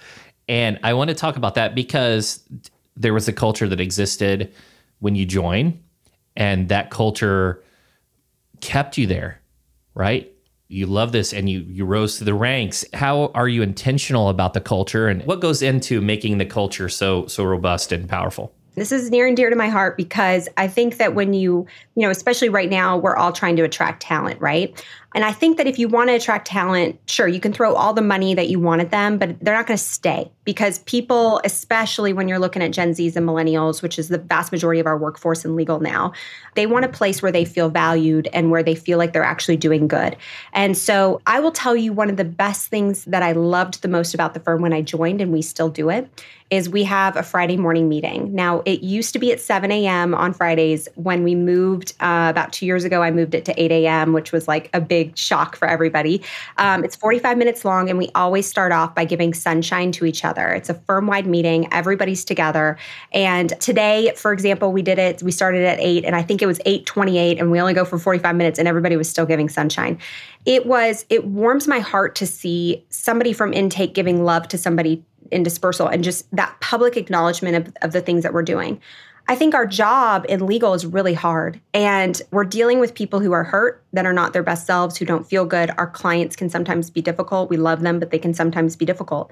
And 0.48 0.78
I 0.84 0.94
want 0.94 1.08
to 1.08 1.16
talk 1.16 1.36
about 1.36 1.56
that 1.56 1.74
because 1.74 2.44
there 2.96 3.12
was 3.12 3.26
a 3.26 3.32
culture 3.32 3.66
that 3.66 3.80
existed 3.80 4.52
when 5.00 5.16
you 5.16 5.26
join, 5.26 5.80
and 6.36 6.68
that 6.68 6.90
culture 6.90 7.60
kept 8.60 8.98
you 8.98 9.08
there, 9.08 9.40
right? 9.94 10.32
You 10.68 10.86
love 10.86 11.10
this 11.10 11.32
and 11.32 11.50
you 11.50 11.60
you 11.60 11.84
rose 11.84 12.18
to 12.18 12.24
the 12.24 12.34
ranks. 12.34 12.84
How 12.92 13.32
are 13.34 13.48
you 13.48 13.62
intentional 13.62 14.28
about 14.28 14.54
the 14.54 14.60
culture 14.60 15.08
and 15.08 15.24
what 15.24 15.40
goes 15.40 15.60
into 15.60 16.00
making 16.00 16.38
the 16.38 16.46
culture 16.46 16.88
so 16.88 17.26
so 17.26 17.42
robust 17.42 17.90
and 17.90 18.08
powerful? 18.08 18.54
This 18.76 18.92
is 18.92 19.10
near 19.10 19.26
and 19.26 19.36
dear 19.36 19.50
to 19.50 19.56
my 19.56 19.68
heart 19.68 19.96
because 19.96 20.48
I 20.56 20.68
think 20.68 20.98
that 20.98 21.14
when 21.14 21.32
you, 21.32 21.66
you 21.96 22.02
know, 22.02 22.10
especially 22.10 22.48
right 22.48 22.70
now, 22.70 22.96
we're 22.96 23.16
all 23.16 23.32
trying 23.32 23.56
to 23.56 23.62
attract 23.62 24.02
talent, 24.02 24.40
right? 24.40 24.84
And 25.12 25.24
I 25.24 25.32
think 25.32 25.56
that 25.56 25.66
if 25.66 25.76
you 25.76 25.88
want 25.88 26.08
to 26.08 26.14
attract 26.14 26.46
talent, 26.46 26.98
sure, 27.06 27.26
you 27.26 27.40
can 27.40 27.52
throw 27.52 27.74
all 27.74 27.92
the 27.92 28.02
money 28.02 28.32
that 28.34 28.48
you 28.48 28.60
want 28.60 28.80
at 28.80 28.92
them, 28.92 29.18
but 29.18 29.40
they're 29.40 29.56
not 29.56 29.66
going 29.66 29.76
to 29.76 29.82
stay 29.82 30.30
because 30.44 30.78
people, 30.80 31.40
especially 31.44 32.12
when 32.12 32.28
you're 32.28 32.38
looking 32.38 32.62
at 32.62 32.70
Gen 32.70 32.92
Zs 32.92 33.16
and 33.16 33.28
millennials, 33.28 33.82
which 33.82 33.98
is 33.98 34.06
the 34.06 34.18
vast 34.18 34.52
majority 34.52 34.78
of 34.78 34.86
our 34.86 34.96
workforce 34.96 35.44
in 35.44 35.56
legal 35.56 35.80
now, 35.80 36.12
they 36.54 36.66
want 36.66 36.84
a 36.84 36.88
place 36.88 37.22
where 37.22 37.32
they 37.32 37.44
feel 37.44 37.70
valued 37.70 38.28
and 38.32 38.52
where 38.52 38.62
they 38.62 38.76
feel 38.76 38.98
like 38.98 39.12
they're 39.12 39.24
actually 39.24 39.56
doing 39.56 39.88
good. 39.88 40.16
And 40.52 40.78
so 40.78 41.20
I 41.26 41.40
will 41.40 41.52
tell 41.52 41.74
you 41.74 41.92
one 41.92 42.08
of 42.08 42.16
the 42.16 42.24
best 42.24 42.68
things 42.68 43.04
that 43.06 43.24
I 43.24 43.32
loved 43.32 43.82
the 43.82 43.88
most 43.88 44.14
about 44.14 44.34
the 44.34 44.40
firm 44.40 44.62
when 44.62 44.72
I 44.72 44.80
joined, 44.80 45.20
and 45.20 45.32
we 45.32 45.42
still 45.42 45.70
do 45.70 45.90
it, 45.90 46.08
is 46.50 46.68
we 46.68 46.82
have 46.82 47.16
a 47.16 47.22
Friday 47.22 47.56
morning 47.56 47.88
meeting. 47.88 48.34
Now, 48.34 48.62
it 48.66 48.82
used 48.82 49.12
to 49.12 49.20
be 49.20 49.30
at 49.30 49.40
7 49.40 49.70
a.m. 49.70 50.14
on 50.14 50.32
Fridays. 50.32 50.88
When 50.96 51.22
we 51.22 51.36
moved 51.36 51.92
uh, 52.00 52.26
about 52.28 52.52
two 52.52 52.66
years 52.66 52.84
ago, 52.84 53.02
I 53.02 53.12
moved 53.12 53.34
it 53.34 53.44
to 53.44 53.62
8 53.62 53.70
a.m., 53.70 54.12
which 54.12 54.32
was 54.32 54.48
like 54.48 54.68
a 54.74 54.80
big 54.80 55.16
shock 55.16 55.54
for 55.54 55.68
everybody. 55.68 56.22
Um, 56.58 56.84
it's 56.84 56.96
45 56.96 57.38
minutes 57.38 57.64
long, 57.64 57.88
and 57.88 57.98
we 57.98 58.10
always 58.16 58.48
start 58.48 58.72
off 58.72 58.96
by 58.96 59.04
giving 59.04 59.32
sunshine 59.32 59.92
to 59.92 60.04
each 60.04 60.24
other. 60.24 60.48
It's 60.48 60.68
a 60.68 60.74
firm 60.74 61.06
wide 61.06 61.26
meeting, 61.26 61.72
everybody's 61.72 62.24
together. 62.24 62.76
And 63.12 63.50
today, 63.60 64.12
for 64.16 64.32
example, 64.32 64.72
we 64.72 64.82
did 64.82 64.98
it, 64.98 65.22
we 65.22 65.30
started 65.30 65.64
at 65.64 65.78
8, 65.78 66.04
and 66.04 66.16
I 66.16 66.22
think 66.22 66.42
it 66.42 66.46
was 66.46 66.58
8:28, 66.66 67.38
and 67.38 67.52
we 67.52 67.60
only 67.60 67.74
go 67.74 67.84
for 67.84 67.98
45 67.98 68.34
minutes, 68.34 68.58
and 68.58 68.66
everybody 68.66 68.96
was 68.96 69.08
still 69.08 69.26
giving 69.26 69.48
sunshine. 69.48 69.98
It 70.46 70.66
was, 70.66 71.04
it 71.10 71.26
warms 71.26 71.68
my 71.68 71.80
heart 71.80 72.14
to 72.16 72.26
see 72.26 72.84
somebody 72.88 73.32
from 73.32 73.52
intake 73.52 73.94
giving 73.94 74.24
love 74.24 74.48
to 74.48 74.58
somebody 74.58 75.04
in 75.30 75.42
dispersal 75.42 75.86
and 75.86 76.04
just 76.04 76.30
that 76.34 76.54
public 76.60 76.96
acknowledgement 76.96 77.56
of, 77.56 77.74
of 77.82 77.92
the 77.92 78.00
things 78.00 78.22
that 78.22 78.32
we're 78.32 78.42
doing. 78.42 78.80
I 79.28 79.36
think 79.36 79.54
our 79.54 79.66
job 79.66 80.26
in 80.28 80.46
legal 80.46 80.74
is 80.74 80.84
really 80.84 81.14
hard. 81.14 81.60
And 81.72 82.20
we're 82.32 82.44
dealing 82.44 82.80
with 82.80 82.94
people 82.94 83.20
who 83.20 83.32
are 83.32 83.44
hurt, 83.44 83.84
that 83.92 84.06
are 84.06 84.12
not 84.12 84.32
their 84.32 84.42
best 84.42 84.66
selves, 84.66 84.96
who 84.96 85.04
don't 85.04 85.26
feel 85.26 85.44
good. 85.44 85.70
Our 85.78 85.86
clients 85.86 86.36
can 86.36 86.48
sometimes 86.48 86.90
be 86.90 87.02
difficult. 87.02 87.50
We 87.50 87.56
love 87.56 87.80
them, 87.80 87.98
but 87.98 88.10
they 88.10 88.18
can 88.18 88.34
sometimes 88.34 88.76
be 88.76 88.84
difficult. 88.84 89.30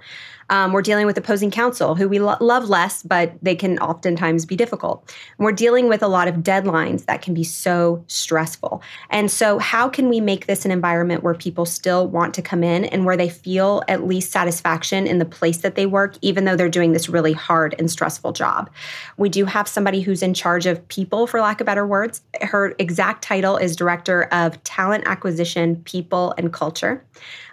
Um, 0.50 0.72
we're 0.72 0.82
dealing 0.82 1.06
with 1.06 1.18
opposing 1.18 1.50
counsel 1.50 1.94
who 1.94 2.08
we 2.08 2.18
lo- 2.18 2.36
love 2.40 2.68
less, 2.68 3.02
but 3.02 3.34
they 3.42 3.54
can 3.54 3.78
oftentimes 3.78 4.46
be 4.46 4.56
difficult. 4.56 5.14
And 5.36 5.44
we're 5.44 5.52
dealing 5.52 5.88
with 5.88 6.02
a 6.02 6.08
lot 6.08 6.26
of 6.26 6.36
deadlines 6.36 7.04
that 7.04 7.20
can 7.20 7.34
be 7.34 7.44
so 7.44 8.02
stressful. 8.06 8.82
And 9.10 9.30
so, 9.30 9.58
how 9.58 9.88
can 9.88 10.08
we 10.08 10.20
make 10.20 10.46
this 10.46 10.64
an 10.64 10.70
environment 10.70 11.22
where 11.22 11.34
people 11.34 11.66
still 11.66 12.08
want 12.08 12.34
to 12.34 12.42
come 12.42 12.64
in 12.64 12.86
and 12.86 13.04
where 13.04 13.16
they 13.16 13.28
feel 13.28 13.82
at 13.88 14.06
least 14.06 14.32
satisfaction 14.32 15.06
in 15.06 15.18
the 15.18 15.24
place 15.24 15.58
that 15.58 15.74
they 15.74 15.86
work, 15.86 16.16
even 16.22 16.44
though 16.44 16.56
they're 16.56 16.68
doing 16.68 16.92
this 16.92 17.08
really 17.08 17.32
hard 17.34 17.74
and 17.78 17.90
stressful 17.90 18.32
job? 18.32 18.70
We 19.18 19.28
do 19.28 19.44
have 19.44 19.68
somebody 19.68 20.00
who's 20.00 20.22
in 20.22 20.32
charge 20.32 20.66
of 20.66 20.86
people, 20.88 21.26
for 21.26 21.40
lack 21.40 21.60
of 21.60 21.66
better 21.66 21.86
words. 21.86 22.22
Her 22.40 22.74
exact 22.78 23.22
title 23.22 23.56
is 23.56 23.76
Director 23.76 24.24
of 24.32 24.47
Of 24.48 24.64
talent 24.64 25.04
Acquisition, 25.06 25.76
People, 25.84 26.34
and 26.38 26.52
Culture. 26.52 27.04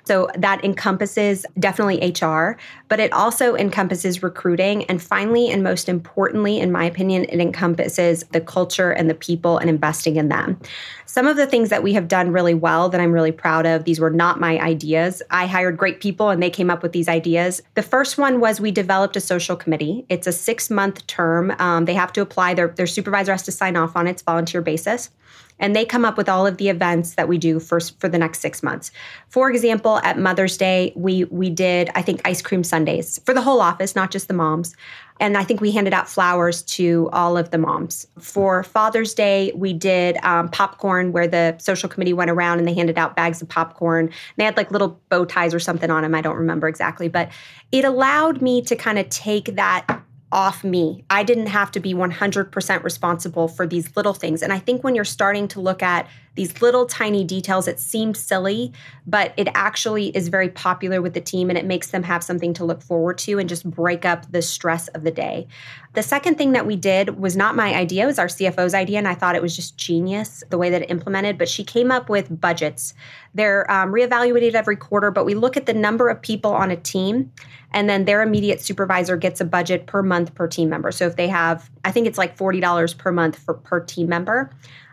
So 0.06 0.30
that 0.38 0.64
encompasses 0.64 1.46
definitely 1.60 1.98
HR, 2.12 2.58
but 2.90 3.00
it 3.00 3.12
also 3.12 3.56
encompasses 3.56 4.22
recruiting. 4.22 4.86
And 4.86 5.02
finally, 5.02 5.50
and 5.50 5.64
most 5.64 5.90
importantly, 5.90 6.60
in 6.60 6.72
my 6.72 6.86
opinion, 6.86 7.26
it 7.26 7.40
encompasses 7.40 8.24
the 8.32 8.40
culture 8.40 8.92
and 8.92 9.10
the 9.10 9.16
people 9.16 9.58
and 9.58 9.70
investing 9.70 10.16
in 10.16 10.30
them. 10.30 10.60
Some 11.06 11.28
of 11.28 11.38
the 11.38 11.48
things 11.48 11.70
that 11.70 11.82
we 11.82 11.94
have 11.94 12.08
done 12.08 12.32
really 12.32 12.54
well 12.54 12.90
that 12.90 13.02
I'm 13.02 13.12
really 13.12 13.32
proud 13.32 13.66
of, 13.66 13.86
these 13.86 14.00
were 14.00 14.10
not 14.10 14.40
my 14.40 14.60
ideas. 14.60 15.24
I 15.32 15.48
hired 15.48 15.78
great 15.78 16.02
people 16.02 16.30
and 16.30 16.44
they 16.44 16.50
came 16.50 16.70
up 16.70 16.84
with 16.84 16.92
these 16.92 17.08
ideas. 17.10 17.62
The 17.74 17.82
first 17.82 18.18
one 18.18 18.40
was 18.40 18.62
we 18.62 18.72
developed 18.72 19.16
a 19.16 19.22
social 19.22 19.56
committee. 19.56 20.06
It's 20.10 20.28
a 20.28 20.32
six 20.32 20.70
month 20.70 21.08
term. 21.08 21.56
Um, 21.58 21.86
they 21.86 21.94
have 21.94 22.14
to 22.14 22.22
apply, 22.22 22.54
their, 22.54 22.68
their 22.68 22.88
supervisor 22.88 23.32
has 23.32 23.44
to 23.44 23.52
sign 23.52 23.76
off 23.76 23.96
on 23.96 24.08
it, 24.08 24.12
it's 24.12 24.22
volunteer 24.22 24.62
basis 24.62 25.10
and 25.60 25.76
they 25.76 25.86
come 25.86 26.06
up 26.06 26.18
with 26.18 26.28
all 26.28 26.46
of 26.46 26.58
the 26.58 26.70
events 26.70 27.16
that 27.16 27.28
we 27.28 27.38
do 27.38 27.60
for, 27.60 27.80
for 27.80 28.10
the 28.10 28.18
next 28.18 28.40
six 28.40 28.62
months. 28.62 28.92
For 29.30 29.50
example, 29.50 30.00
at 30.00 30.20
Mother's 30.20 30.58
Day, 30.58 30.94
we 30.96 31.26
we 31.26 31.50
did 31.50 31.90
I 31.96 32.02
think 32.02 32.22
ice 32.26 32.42
cream 32.42 32.64
sundaes 32.64 33.20
for 33.26 33.34
the 33.34 33.42
whole 33.42 33.62
office, 33.62 33.96
not 33.96 34.12
just 34.12 34.28
the 34.28 34.34
moms. 34.34 34.76
And 35.20 35.38
I 35.38 35.46
think 35.46 35.62
we 35.62 35.72
handed 35.72 35.94
out 35.94 36.10
flowers 36.10 36.62
to 36.64 37.10
all 37.14 37.38
of 37.38 37.52
the 37.52 37.58
moms. 37.58 38.06
For 38.20 38.64
Father's 38.64 39.14
Day, 39.14 39.54
we 39.56 39.72
did 39.72 40.18
um, 40.24 40.50
popcorn 40.50 41.14
where 41.14 41.28
the 41.28 41.56
social 41.58 41.88
committee 41.88 42.12
went 42.12 42.30
around 42.30 42.60
and 42.60 42.68
they 42.68 42.74
handed 42.74 42.98
out 42.98 43.16
bags 43.16 43.42
of 43.42 43.48
popcorn. 43.48 44.12
They 44.36 44.44
had 44.44 44.58
like 44.58 44.72
little 44.72 45.00
bow 45.10 45.24
ties 45.24 45.54
or 45.54 45.60
something 45.60 45.90
on 45.90 46.04
them. 46.04 46.14
I 46.14 46.22
don't 46.22 46.36
remember 46.36 46.68
exactly, 46.68 47.08
but 47.08 47.30
it 47.72 47.86
allowed 47.86 48.42
me 48.42 48.62
to 48.64 48.76
kind 48.76 49.00
of 49.00 49.08
take 49.08 49.56
that 49.56 50.02
off 50.32 50.64
me. 50.64 51.06
I 51.10 51.24
didn't 51.24 51.48
have 51.48 51.72
to 51.72 51.80
be 51.80 51.94
100% 51.94 52.84
responsible 52.84 53.48
for 53.48 53.66
these 53.68 53.96
little 53.96 54.14
things. 54.14 54.42
And 54.42 54.52
I 54.52 54.60
think 54.60 54.84
when 54.84 54.96
you're 54.96 55.06
starting 55.06 55.48
to 55.50 55.62
look 55.62 55.84
at 55.84 56.08
these 56.36 56.62
little 56.62 56.86
tiny 56.86 57.24
details 57.24 57.66
that 57.66 57.80
seem 57.80 58.14
silly, 58.14 58.72
but 59.08 59.34
it 59.38 59.48
actually 59.54 60.08
is 60.16 60.28
very 60.28 60.50
popular 60.50 61.02
with 61.02 61.14
the 61.14 61.22
team 61.22 61.50
and 61.50 61.58
it 61.58 61.66
makes 61.66 61.92
them 61.92 62.04
have 62.04 62.24
something 62.24 62.54
to 62.54 62.66
look 62.66 62.82
forward 62.82 63.18
to 63.20 63.40
and 63.40 63.50
just 63.50 63.70
break 63.70 64.06
up 64.06 64.32
the 64.32 64.42
stress 64.42 64.88
of 64.90 65.04
the 65.04 65.12
day. 65.12 65.48
The 65.94 66.04
second 66.04 66.38
thing 66.38 66.52
that 66.52 66.68
we 66.68 66.76
did 66.76 67.20
was 67.20 67.38
not 67.38 67.56
my 67.56 67.74
idea, 67.74 68.04
it 68.04 68.08
was 68.08 68.20
our 68.20 68.28
CFO's 68.28 68.74
idea. 68.74 68.98
And 68.98 69.08
I 69.08 69.16
thought 69.16 69.36
it 69.36 69.42
was 69.42 69.56
just 69.56 69.78
genius 69.78 70.44
the 70.50 70.58
way 70.58 70.70
that 70.70 70.82
it 70.82 70.92
implemented. 70.92 71.38
But 71.38 71.48
she 71.48 71.64
came 71.64 71.90
up 71.90 72.10
with 72.10 72.42
budgets. 72.42 72.94
They're 73.34 73.70
um, 73.72 73.94
reevaluated 73.94 74.54
every 74.54 74.76
quarter, 74.76 75.12
but 75.12 75.26
we 75.26 75.36
look 75.36 75.56
at 75.56 75.66
the 75.66 75.74
number 75.74 76.10
of 76.10 76.22
people 76.22 76.54
on 76.54 76.70
a 76.70 76.76
team 76.76 77.32
and 77.72 77.90
then 77.90 78.06
their 78.06 78.22
immediate 78.22 78.62
supervisor 78.62 79.18
gets 79.18 79.42
a 79.42 79.46
budget 79.46 79.86
per 79.86 80.02
month 80.02 80.34
per 80.34 80.48
team 80.48 80.70
member. 80.70 80.92
So 80.92 81.08
if 81.08 81.18
they 81.18 81.28
have, 81.28 81.70
I 81.84 81.92
think 81.92 82.08
it's 82.08 82.18
like 82.18 82.38
$40 82.38 82.98
per 82.98 83.12
month 83.12 83.38
for 83.38 83.54
per 83.54 83.82
team 83.82 84.08
member. 84.08 84.50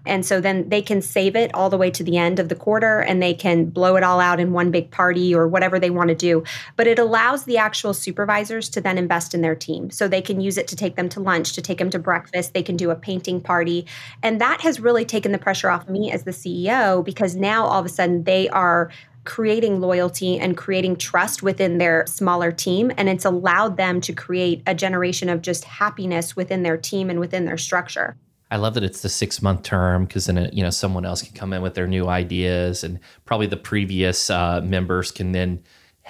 And 0.07 0.25
so 0.25 0.41
then 0.41 0.69
they 0.69 0.83
can 0.83 1.03
save 1.03 1.37
it 1.37 1.55
all 1.55 1.71
the 1.71 1.77
way 1.77 1.91
to 1.91 2.03
the 2.03 2.17
end 2.17 2.39
of 2.39 2.49
the 2.49 2.55
quarter 2.55 3.01
and 3.01 3.23
they 3.23 3.35
can 3.35 3.67
blow 3.67 3.97
it 3.97 4.03
all 4.03 4.21
out 4.21 4.41
in 4.41 4.53
one 4.53 4.71
big 4.71 4.91
party 4.91 5.35
or 5.35 5.47
whatever 5.47 5.79
they 5.79 5.91
want 5.91 6.09
to 6.09 6.15
do. 6.15 6.45
But 6.77 6.87
it 6.87 6.99
allows 6.99 7.45
the 7.45 7.59
actual 7.59 7.95
supervisors 7.95 8.69
to 8.71 8.81
then 8.81 8.99
invest 8.99 9.35
in 9.35 9.43
their 9.43 9.55
team. 9.55 9.91
So 9.91 10.09
they 10.09 10.23
can 10.23 10.41
use 10.41 10.59
it 10.59 10.69
to 10.69 10.77
take 10.77 10.97
them 10.97 11.09
to 11.11 11.21
lunch, 11.21 11.53
to 11.55 11.63
take 11.63 11.79
them 11.79 11.91
to 11.91 11.99
breakfast, 11.99 12.55
they 12.55 12.63
can 12.63 12.77
do 12.77 12.91
a 12.91 12.97
painting 12.97 13.41
party. 13.41 13.87
And 14.23 14.41
that 14.41 14.61
has 14.63 14.81
really 14.81 15.05
taken 15.05 15.33
the 15.33 15.39
pressure 15.39 15.71
off 15.71 15.89
me 15.89 16.11
as 16.11 16.25
the 16.25 16.31
CEO 16.31 17.05
because 17.05 17.37
now 17.37 17.65
all 17.65 17.81
of 17.81 17.87
a 17.87 17.89
sudden 17.89 18.25
they 18.25 18.49
are 18.49 18.91
creating 19.25 19.81
loyalty 19.81 20.39
and 20.39 20.57
creating 20.57 20.97
trust 20.97 21.43
within 21.43 21.79
their 21.79 22.05
smaller 22.07 22.51
team. 22.51 22.91
And 22.97 23.09
it's 23.09 23.25
allowed 23.25 23.77
them 23.77 24.01
to 24.03 24.13
create 24.13 24.63
a 24.67 24.75
generation 24.75 25.29
of 25.29 25.43
just 25.43 25.65
happiness 25.65 26.35
within 26.35 26.63
their 26.63 26.77
team 26.77 27.09
and 27.09 27.21
within 27.21 27.45
their 27.45 27.59
structure. 27.59 28.17
I 28.53 28.57
love 28.57 28.75
that 28.75 28.85
it's 28.85 29.01
the 29.01 29.09
six 29.09 29.41
month 29.41 29.63
term 29.63 30.05
because 30.05 30.27
then 30.27 30.37
it, 30.37 30.53
you 30.53 30.63
know 30.63 30.69
someone 30.69 31.07
else 31.07 31.23
can 31.23 31.35
come 31.35 31.55
in 31.55 31.63
with 31.63 31.73
their 31.73 31.87
new 31.87 32.09
ideas, 32.09 32.85
and 32.85 33.01
probably 33.25 33.47
the 33.47 33.57
previous 33.57 34.29
uh, 34.29 34.61
members 34.61 35.11
can 35.11 35.33
then 35.33 35.63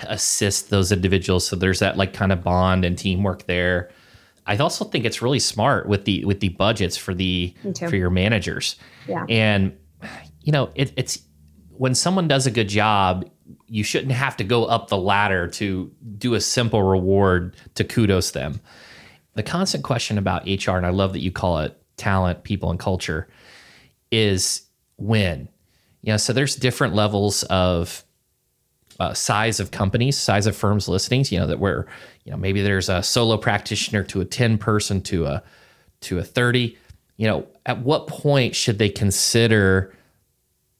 assist 0.08 0.68
those 0.68 0.90
individuals. 0.90 1.46
So 1.46 1.54
there's 1.54 1.78
that 1.78 1.96
like 1.96 2.12
kind 2.12 2.32
of 2.32 2.42
bond 2.42 2.84
and 2.84 2.98
teamwork 2.98 3.46
there. 3.46 3.90
I 4.44 4.56
also 4.56 4.84
think 4.84 5.04
it's 5.04 5.22
really 5.22 5.38
smart 5.38 5.88
with 5.88 6.04
the 6.04 6.24
with 6.24 6.40
the 6.40 6.48
budgets 6.48 6.96
for 6.96 7.14
the 7.14 7.54
for 7.88 7.94
your 7.94 8.10
managers. 8.10 8.74
Yeah. 9.06 9.24
And 9.28 9.78
you 10.40 10.50
know, 10.50 10.72
it, 10.74 10.92
it's 10.96 11.20
when 11.68 11.94
someone 11.94 12.26
does 12.26 12.48
a 12.48 12.50
good 12.50 12.68
job, 12.68 13.24
you 13.68 13.84
shouldn't 13.84 14.12
have 14.12 14.36
to 14.38 14.44
go 14.44 14.64
up 14.64 14.88
the 14.88 14.98
ladder 14.98 15.46
to 15.46 15.92
do 16.18 16.34
a 16.34 16.40
simple 16.40 16.82
reward 16.82 17.54
to 17.76 17.84
kudos 17.84 18.32
them. 18.32 18.60
The 19.34 19.44
constant 19.44 19.84
question 19.84 20.18
about 20.18 20.44
HR, 20.44 20.72
and 20.72 20.84
I 20.84 20.90
love 20.90 21.12
that 21.12 21.20
you 21.20 21.30
call 21.30 21.60
it 21.60 21.81
talent, 22.02 22.42
people, 22.42 22.70
and 22.70 22.80
culture, 22.80 23.28
is 24.10 24.62
when. 24.96 25.48
You 26.02 26.12
know, 26.12 26.16
so 26.16 26.32
there's 26.32 26.56
different 26.56 26.94
levels 26.94 27.44
of 27.44 28.04
uh, 28.98 29.14
size 29.14 29.60
of 29.60 29.70
companies, 29.70 30.18
size 30.18 30.46
of 30.46 30.56
firms 30.56 30.88
listings. 30.88 31.30
You 31.30 31.38
know 31.38 31.46
that 31.46 31.60
where 31.60 31.86
you 32.24 32.32
know 32.32 32.36
maybe 32.36 32.60
there's 32.60 32.88
a 32.88 33.02
solo 33.02 33.36
practitioner 33.36 34.02
to 34.04 34.20
a 34.20 34.24
ten 34.24 34.58
person 34.58 35.00
to 35.02 35.26
a 35.26 35.42
to 36.02 36.18
a 36.18 36.24
thirty. 36.24 36.76
You 37.16 37.28
know, 37.28 37.46
at 37.66 37.82
what 37.82 38.08
point 38.08 38.56
should 38.56 38.78
they 38.78 38.88
consider 38.88 39.94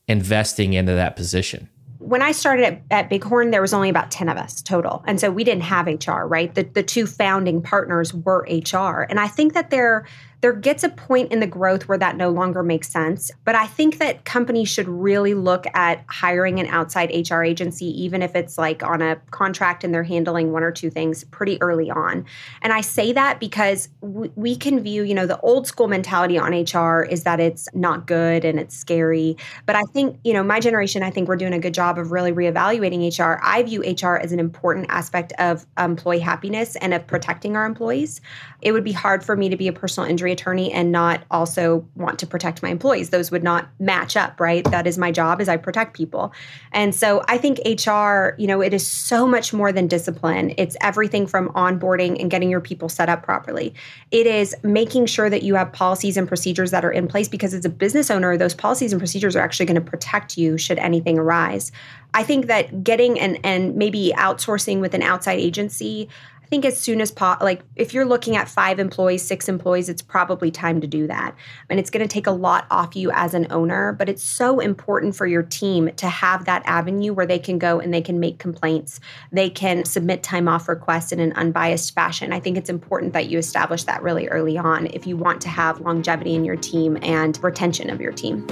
investing 0.08 0.72
into 0.72 0.92
that 0.92 1.14
position? 1.14 1.68
when 2.02 2.20
I 2.20 2.32
started 2.32 2.64
at, 2.64 2.82
at, 2.90 3.10
Bighorn, 3.10 3.52
there 3.52 3.62
was 3.62 3.72
only 3.72 3.88
about 3.88 4.10
10 4.10 4.28
of 4.28 4.36
us 4.36 4.60
total. 4.60 5.04
And 5.06 5.20
so 5.20 5.30
we 5.30 5.44
didn't 5.44 5.62
have 5.62 5.86
HR, 5.86 6.24
right? 6.26 6.52
The, 6.52 6.64
the 6.64 6.82
two 6.82 7.06
founding 7.06 7.62
partners 7.62 8.12
were 8.12 8.46
HR. 8.50 9.06
And 9.08 9.20
I 9.20 9.28
think 9.28 9.54
that 9.54 9.70
there 9.70 10.04
there 10.42 10.52
gets 10.52 10.82
a 10.82 10.88
point 10.88 11.30
in 11.30 11.38
the 11.38 11.46
growth 11.46 11.88
where 11.88 11.96
that 11.96 12.16
no 12.16 12.28
longer 12.28 12.64
makes 12.64 12.88
sense. 12.88 13.30
But 13.44 13.54
I 13.54 13.66
think 13.68 13.98
that 13.98 14.24
companies 14.24 14.68
should 14.68 14.88
really 14.88 15.34
look 15.34 15.66
at 15.72 16.04
hiring 16.08 16.58
an 16.58 16.66
outside 16.66 17.10
HR 17.10 17.42
agency, 17.42 17.86
even 18.02 18.22
if 18.22 18.34
it's 18.34 18.58
like 18.58 18.82
on 18.82 19.00
a 19.00 19.16
contract 19.30 19.84
and 19.84 19.94
they're 19.94 20.02
handling 20.02 20.50
one 20.50 20.64
or 20.64 20.72
two 20.72 20.90
things 20.90 21.22
pretty 21.24 21.62
early 21.62 21.90
on. 21.90 22.26
And 22.60 22.72
I 22.72 22.80
say 22.80 23.12
that 23.12 23.38
because 23.38 23.88
we, 24.00 24.56
can 24.56 24.80
view, 24.80 25.04
you 25.04 25.14
know, 25.14 25.26
the 25.26 25.40
old 25.40 25.66
school 25.66 25.88
mentality 25.88 26.38
on 26.38 26.52
HR 26.52 27.02
is 27.02 27.22
that 27.22 27.40
it's 27.40 27.68
not 27.72 28.06
good 28.06 28.44
and 28.44 28.58
it's 28.58 28.76
scary. 28.76 29.36
But 29.64 29.76
I 29.76 29.82
think, 29.92 30.18
you 30.24 30.32
know, 30.32 30.42
my 30.42 30.58
generation, 30.58 31.04
I 31.04 31.10
think 31.10 31.28
we're 31.28 31.36
doing 31.36 31.54
a 31.54 31.58
good 31.58 31.72
job 31.72 31.98
of 31.98 32.10
really 32.10 32.32
reevaluating 32.32 33.16
HR. 33.16 33.40
I 33.42 33.62
view 33.62 33.80
HR 33.82 34.16
as 34.16 34.32
an 34.32 34.40
important 34.40 34.86
aspect 34.88 35.32
of 35.38 35.66
employee 35.78 36.18
happiness 36.18 36.74
and 36.76 36.92
of 36.92 37.06
protecting 37.06 37.56
our 37.56 37.64
employees. 37.64 38.20
It 38.60 38.72
would 38.72 38.84
be 38.84 38.92
hard 38.92 39.24
for 39.24 39.36
me 39.36 39.48
to 39.48 39.56
be 39.56 39.68
a 39.68 39.72
personal 39.72 40.08
injury 40.08 40.31
attorney 40.32 40.72
and 40.72 40.90
not 40.90 41.22
also 41.30 41.86
want 41.94 42.18
to 42.18 42.26
protect 42.26 42.62
my 42.62 42.70
employees. 42.70 43.10
Those 43.10 43.30
would 43.30 43.42
not 43.42 43.68
match 43.78 44.16
up, 44.16 44.40
right? 44.40 44.64
That 44.70 44.86
is 44.86 44.98
my 44.98 45.12
job 45.12 45.40
is 45.40 45.48
I 45.48 45.56
protect 45.56 45.94
people. 45.94 46.32
And 46.72 46.94
so 46.94 47.22
I 47.28 47.38
think 47.38 47.58
HR, 47.64 48.34
you 48.38 48.46
know, 48.46 48.60
it 48.60 48.74
is 48.74 48.86
so 48.86 49.26
much 49.26 49.52
more 49.52 49.72
than 49.72 49.86
discipline. 49.86 50.54
It's 50.58 50.76
everything 50.80 51.26
from 51.26 51.50
onboarding 51.50 52.20
and 52.20 52.30
getting 52.30 52.50
your 52.50 52.60
people 52.60 52.88
set 52.88 53.08
up 53.08 53.22
properly. 53.22 53.74
It 54.10 54.26
is 54.26 54.56
making 54.62 55.06
sure 55.06 55.30
that 55.30 55.42
you 55.42 55.54
have 55.54 55.72
policies 55.72 56.16
and 56.16 56.26
procedures 56.26 56.70
that 56.72 56.84
are 56.84 56.92
in 56.92 57.06
place 57.06 57.28
because 57.28 57.54
as 57.54 57.64
a 57.64 57.70
business 57.70 58.10
owner, 58.10 58.36
those 58.36 58.54
policies 58.54 58.92
and 58.92 59.00
procedures 59.00 59.36
are 59.36 59.40
actually 59.40 59.66
going 59.66 59.82
to 59.82 59.90
protect 59.90 60.36
you 60.36 60.58
should 60.58 60.78
anything 60.78 61.18
arise. 61.18 61.70
I 62.14 62.22
think 62.22 62.46
that 62.46 62.84
getting 62.84 63.18
and 63.18 63.38
and 63.44 63.74
maybe 63.74 64.12
outsourcing 64.16 64.80
with 64.80 64.94
an 64.94 65.02
outside 65.02 65.38
agency 65.38 66.08
think 66.52 66.66
as 66.66 66.78
soon 66.78 67.00
as 67.00 67.10
po- 67.10 67.38
like 67.40 67.62
if 67.76 67.94
you're 67.94 68.04
looking 68.04 68.36
at 68.36 68.46
five 68.46 68.78
employees, 68.78 69.22
six 69.22 69.48
employees, 69.48 69.88
it's 69.88 70.02
probably 70.02 70.50
time 70.50 70.82
to 70.82 70.86
do 70.86 71.06
that. 71.06 71.34
And 71.70 71.80
it's 71.80 71.88
going 71.88 72.06
to 72.06 72.12
take 72.12 72.26
a 72.26 72.30
lot 72.30 72.66
off 72.70 72.94
you 72.94 73.10
as 73.14 73.32
an 73.32 73.46
owner, 73.48 73.94
but 73.94 74.10
it's 74.10 74.22
so 74.22 74.60
important 74.60 75.16
for 75.16 75.26
your 75.26 75.42
team 75.42 75.90
to 75.96 76.08
have 76.08 76.44
that 76.44 76.62
avenue 76.66 77.14
where 77.14 77.24
they 77.24 77.38
can 77.38 77.58
go 77.58 77.80
and 77.80 77.94
they 77.94 78.02
can 78.02 78.20
make 78.20 78.38
complaints. 78.38 79.00
They 79.32 79.48
can 79.48 79.86
submit 79.86 80.22
time 80.22 80.46
off 80.46 80.68
requests 80.68 81.10
in 81.10 81.20
an 81.20 81.32
unbiased 81.32 81.94
fashion. 81.94 82.34
I 82.34 82.40
think 82.40 82.58
it's 82.58 82.68
important 82.68 83.14
that 83.14 83.30
you 83.30 83.38
establish 83.38 83.84
that 83.84 84.02
really 84.02 84.28
early 84.28 84.58
on 84.58 84.88
if 84.88 85.06
you 85.06 85.16
want 85.16 85.40
to 85.40 85.48
have 85.48 85.80
longevity 85.80 86.34
in 86.34 86.44
your 86.44 86.56
team 86.56 86.98
and 87.00 87.42
retention 87.42 87.88
of 87.88 87.98
your 87.98 88.12
team. 88.12 88.46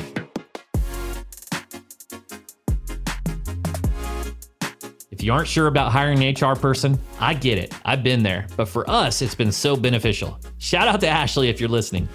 If 5.21 5.25
you 5.25 5.35
aren't 5.35 5.49
sure 5.49 5.67
about 5.67 5.93
hiring 5.93 6.25
an 6.25 6.35
HR 6.35 6.57
person, 6.57 6.99
I 7.19 7.35
get 7.35 7.59
it. 7.59 7.75
I've 7.85 8.03
been 8.03 8.23
there. 8.23 8.47
But 8.57 8.71
for 8.71 8.89
us, 8.89 9.21
it's 9.21 9.35
been 9.35 9.53
so 9.53 9.77
beneficial. 9.77 10.41
Shout 10.57 10.89
out 10.89 10.99
to 11.01 11.09
Ashley 11.09 11.51
if 11.51 11.61
you're 11.61 11.69
listening. 11.69 12.09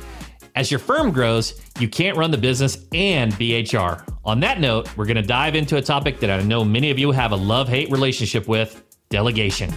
As 0.56 0.72
your 0.72 0.80
firm 0.80 1.12
grows, 1.12 1.62
you 1.80 1.88
can't 1.88 2.18
run 2.18 2.32
the 2.32 2.38
business 2.40 2.88
and 2.96 3.38
be 3.38 3.62
HR. 3.62 4.04
On 4.24 4.40
that 4.40 4.60
note, 4.60 4.90
we're 4.98 5.06
going 5.06 5.18
to 5.18 5.22
dive 5.22 5.54
into 5.54 5.78
a 5.78 5.84
topic 5.84 6.20
that 6.20 6.32
I 6.32 6.42
know 6.42 6.66
many 6.66 6.90
of 6.90 6.98
you 6.98 7.12
have 7.12 7.32
a 7.32 7.36
love 7.36 7.70
hate 7.70 7.92
relationship 7.92 8.48
with 8.48 8.84
delegation. 9.10 9.72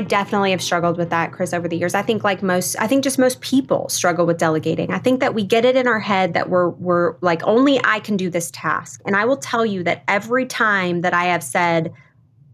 I 0.00 0.02
definitely 0.02 0.52
have 0.52 0.62
struggled 0.62 0.96
with 0.96 1.10
that, 1.10 1.30
Chris, 1.30 1.52
over 1.52 1.68
the 1.68 1.76
years. 1.76 1.94
I 1.94 2.00
think 2.00 2.24
like 2.24 2.42
most, 2.42 2.74
I 2.78 2.86
think 2.86 3.04
just 3.04 3.18
most 3.18 3.42
people 3.42 3.90
struggle 3.90 4.24
with 4.24 4.38
delegating. 4.38 4.90
I 4.90 4.98
think 4.98 5.20
that 5.20 5.34
we 5.34 5.44
get 5.44 5.66
it 5.66 5.76
in 5.76 5.86
our 5.86 5.98
head 6.00 6.32
that 6.32 6.48
we're 6.48 6.70
we're 6.70 7.16
like 7.20 7.42
only 7.42 7.78
I 7.84 8.00
can 8.00 8.16
do 8.16 8.30
this 8.30 8.50
task. 8.50 9.02
And 9.04 9.14
I 9.14 9.26
will 9.26 9.36
tell 9.36 9.66
you 9.66 9.82
that 9.82 10.02
every 10.08 10.46
time 10.46 11.02
that 11.02 11.12
I 11.12 11.24
have 11.24 11.42
said, 11.42 11.92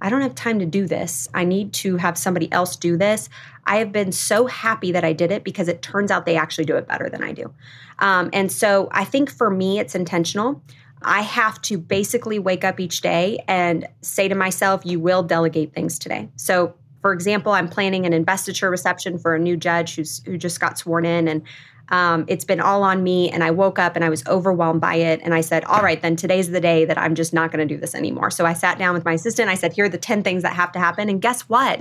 I 0.01 0.11
don't 0.11 0.23
have 0.23 0.35
time 0.35 0.59
to 0.59 0.67
do 0.67 0.89
this. 0.89 1.29
I 1.35 1.45
need 1.45 1.73
to 1.75 1.99
have 1.99 2.19
somebody 2.19 2.51
else 2.51 2.75
do 2.75 2.97
this. 2.97 3.29
I 3.65 3.77
have 3.77 3.93
been 3.93 4.11
so 4.11 4.49
happy 4.49 4.91
that 4.91 5.05
I 5.05 5.13
did 5.13 5.31
it 5.31 5.45
because 5.45 5.69
it 5.69 5.83
turns 5.83 6.11
out 6.11 6.27
they 6.27 6.37
actually 6.37 6.65
do 6.65 6.75
it 6.75 6.89
better 6.89 7.09
than 7.09 7.23
I 7.23 7.31
do. 7.31 7.55
Um, 8.01 8.29
and 8.33 8.51
so 8.51 8.89
I 8.91 9.05
think 9.05 9.31
for 9.31 9.51
me, 9.51 9.79
it's 9.79 9.95
intentional. 9.95 10.61
I 11.03 11.21
have 11.21 11.63
to 11.63 11.79
basically 11.79 12.41
wake 12.41 12.65
up 12.65 12.81
each 12.81 13.03
day 13.03 13.39
and 13.47 13.87
say 14.01 14.27
to 14.27 14.35
myself, 14.35 14.85
you 14.85 14.99
will 14.99 15.23
delegate 15.23 15.73
things 15.73 15.97
today. 15.97 16.29
So 16.35 16.75
for 17.07 17.13
example, 17.13 17.53
I'm 17.53 17.69
planning 17.69 18.05
an 18.05 18.13
investiture 18.13 18.69
reception 18.69 19.17
for 19.17 19.37
a 19.37 19.39
new 19.39 19.57
judge 19.57 19.95
who's 19.95 20.25
who 20.25 20.37
just 20.37 20.59
got 20.59 20.77
sworn 20.77 21.05
in, 21.05 21.29
and 21.29 21.43
um, 21.91 22.25
it's 22.27 22.45
been 22.45 22.59
all 22.59 22.83
on 22.83 23.05
me. 23.05 23.31
And 23.31 23.45
I 23.45 23.53
woke 23.53 23.79
up 23.79 23.95
and 23.95 24.05
I 24.05 24.09
was 24.09 24.27
overwhelmed 24.27 24.81
by 24.81 24.97
it, 24.97 25.21
and 25.23 25.33
I 25.33 25.41
said, 25.41 25.63
"All 25.67 25.83
right, 25.83 26.03
then 26.03 26.17
today's 26.17 26.51
the 26.51 26.61
day 26.61 26.85
that 26.85 26.99
I'm 26.99 27.15
just 27.15 27.33
not 27.33 27.53
going 27.53 27.61
to 27.67 27.73
do 27.73 27.81
this 27.81 27.95
anymore." 27.95 28.33
So 28.33 28.45
I 28.45 28.55
sat 28.55 28.77
down 28.77 28.93
with 28.93 29.05
my 29.05 29.13
assistant. 29.13 29.49
I 29.49 29.55
said, 29.55 29.73
"Here 29.73 29.85
are 29.85 29.89
the 29.89 29.99
ten 29.99 30.25
things 30.25 30.43
that 30.43 30.55
have 30.55 30.73
to 30.73 30.81
happen," 30.81 31.09
and 31.09 31.23
guess 31.23 31.43
what? 31.43 31.81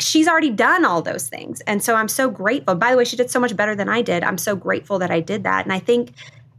she's 0.00 0.26
already 0.26 0.50
done 0.50 0.84
all 0.84 1.00
those 1.00 1.28
things. 1.28 1.60
And 1.60 1.80
so 1.80 1.94
I'm 1.94 2.08
so 2.08 2.28
grateful. 2.28 2.74
By 2.74 2.90
the 2.90 2.96
way, 2.96 3.04
she 3.04 3.16
did 3.16 3.30
so 3.30 3.38
much 3.38 3.54
better 3.54 3.76
than 3.76 3.88
I 3.88 4.02
did. 4.02 4.24
I'm 4.24 4.36
so 4.36 4.56
grateful 4.56 4.98
that 4.98 5.12
I 5.12 5.20
did 5.20 5.44
that. 5.44 5.64
And 5.64 5.72
I 5.72 5.78
think 5.78 6.14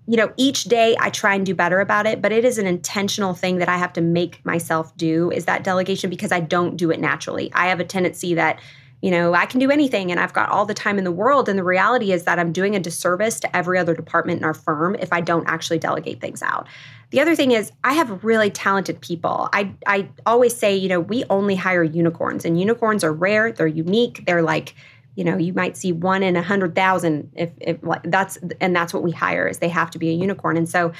you 0.09 0.17
know, 0.17 0.33
each 0.37 0.63
day 0.63 0.97
I 0.99 1.11
try 1.11 1.35
and 1.35 1.45
do 1.45 1.53
better 1.53 1.79
about 1.79 2.07
it, 2.07 2.19
but 2.19 2.31
it 2.31 2.43
is 2.43 2.57
an 2.57 2.65
intentional 2.65 3.35
thing 3.35 3.59
that 3.59 3.69
I 3.69 3.77
have 3.77 3.93
to 3.93 4.01
make 4.01 4.43
myself 4.43 4.97
do 4.97 5.29
is 5.29 5.45
that 5.45 5.63
delegation 5.63 6.09
because 6.09 6.31
I 6.31 6.39
don't 6.39 6.77
do 6.77 6.89
it 6.89 6.99
naturally. 6.99 7.51
I 7.53 7.67
have 7.67 7.79
a 7.79 7.83
tendency 7.83 8.33
that, 8.33 8.59
you 9.03 9.11
know, 9.11 9.35
I 9.35 9.45
can 9.45 9.59
do 9.59 9.69
anything 9.69 10.09
and 10.09 10.19
I've 10.19 10.33
got 10.33 10.49
all 10.49 10.65
the 10.65 10.73
time 10.73 10.97
in 10.97 11.03
the 11.03 11.11
world. 11.11 11.47
And 11.47 11.59
the 11.59 11.63
reality 11.63 12.11
is 12.11 12.23
that 12.23 12.39
I'm 12.39 12.51
doing 12.51 12.75
a 12.75 12.79
disservice 12.79 13.39
to 13.41 13.55
every 13.55 13.77
other 13.77 13.93
department 13.93 14.39
in 14.39 14.45
our 14.45 14.55
firm 14.55 14.95
if 14.95 15.13
I 15.13 15.21
don't 15.21 15.47
actually 15.47 15.77
delegate 15.77 16.19
things 16.19 16.41
out. 16.41 16.65
The 17.11 17.19
other 17.19 17.35
thing 17.35 17.51
is 17.51 17.71
I 17.83 17.93
have 17.93 18.23
really 18.23 18.49
talented 18.49 18.99
people. 19.01 19.47
I 19.53 19.75
I 19.85 20.09
always 20.25 20.55
say, 20.55 20.75
you 20.75 20.89
know, 20.89 20.99
we 20.99 21.23
only 21.29 21.53
hire 21.55 21.83
unicorns 21.83 22.45
and 22.45 22.59
unicorns 22.59 23.03
are 23.03 23.13
rare, 23.13 23.51
they're 23.51 23.67
unique, 23.67 24.23
they're 24.25 24.41
like 24.41 24.73
you 25.15 25.23
know 25.23 25.37
you 25.37 25.53
might 25.53 25.77
see 25.77 25.91
one 25.91 26.23
in 26.23 26.35
a 26.35 26.41
hundred 26.41 26.75
thousand 26.75 27.31
if, 27.35 27.49
if 27.59 27.77
that's 28.05 28.37
and 28.59 28.75
that's 28.75 28.93
what 28.93 29.03
we 29.03 29.11
hire 29.11 29.47
is 29.47 29.59
they 29.59 29.69
have 29.69 29.91
to 29.91 29.99
be 29.99 30.09
a 30.09 30.13
unicorn 30.13 30.57
and 30.57 30.69
so 30.69 30.91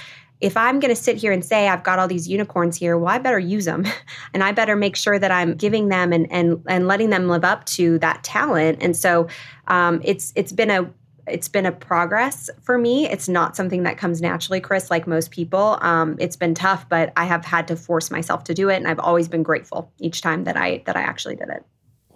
if 0.42 0.56
i'm 0.56 0.80
going 0.80 0.94
to 0.94 1.02
sit 1.02 1.18
here 1.18 1.32
and 1.32 1.44
say 1.44 1.68
i've 1.68 1.84
got 1.84 2.00
all 2.00 2.08
these 2.08 2.28
unicorns 2.28 2.78
here 2.78 2.98
well 2.98 3.14
i 3.14 3.18
better 3.18 3.40
use 3.40 3.66
them 3.66 3.86
and 4.34 4.44
i 4.44 4.52
better 4.52 4.76
make 4.76 4.96
sure 4.96 5.20
that 5.20 5.32
i'm 5.32 5.56
giving 5.56 5.90
them 5.90 6.12
and 6.12 6.32
and 6.32 6.62
and 6.68 6.88
letting 6.88 7.10
them 7.10 7.28
live 7.28 7.44
up 7.44 7.66
to 7.66 7.98
that 8.00 8.24
talent 8.24 8.78
and 8.82 8.96
so 8.96 9.28
um, 9.68 10.02
it's 10.04 10.34
it's 10.36 10.52
been 10.52 10.72
a 10.72 10.90
it's 11.30 11.48
been 11.48 11.66
a 11.66 11.72
progress 11.72 12.50
for 12.62 12.78
me. 12.78 13.08
It's 13.08 13.30
not 13.30 13.56
something 13.56 13.84
that 13.84 13.98
comes 13.98 14.22
naturally, 14.22 14.60
Chris, 14.60 14.90
like 14.90 15.08
most 15.08 15.32
people. 15.32 15.78
Um, 15.82 16.16
it's 16.20 16.36
been 16.36 16.54
tough, 16.54 16.88
but 16.90 17.14
I 17.16 17.26
have 17.26 17.46
had 17.46 17.68
to 17.70 17.76
force 17.76 18.12
myself 18.12 18.44
to 18.46 18.54
do 18.54 18.70
it, 18.70 18.78
and 18.78 18.88
I've 18.88 19.00
always 19.00 19.28
been 19.28 19.44
grateful 19.44 19.92
each 20.00 20.22
time 20.22 20.44
that 20.46 20.58
I 20.58 20.84
that 20.86 20.96
I 20.96 21.02
actually 21.02 21.36
did 21.36 21.50
it. 21.50 21.64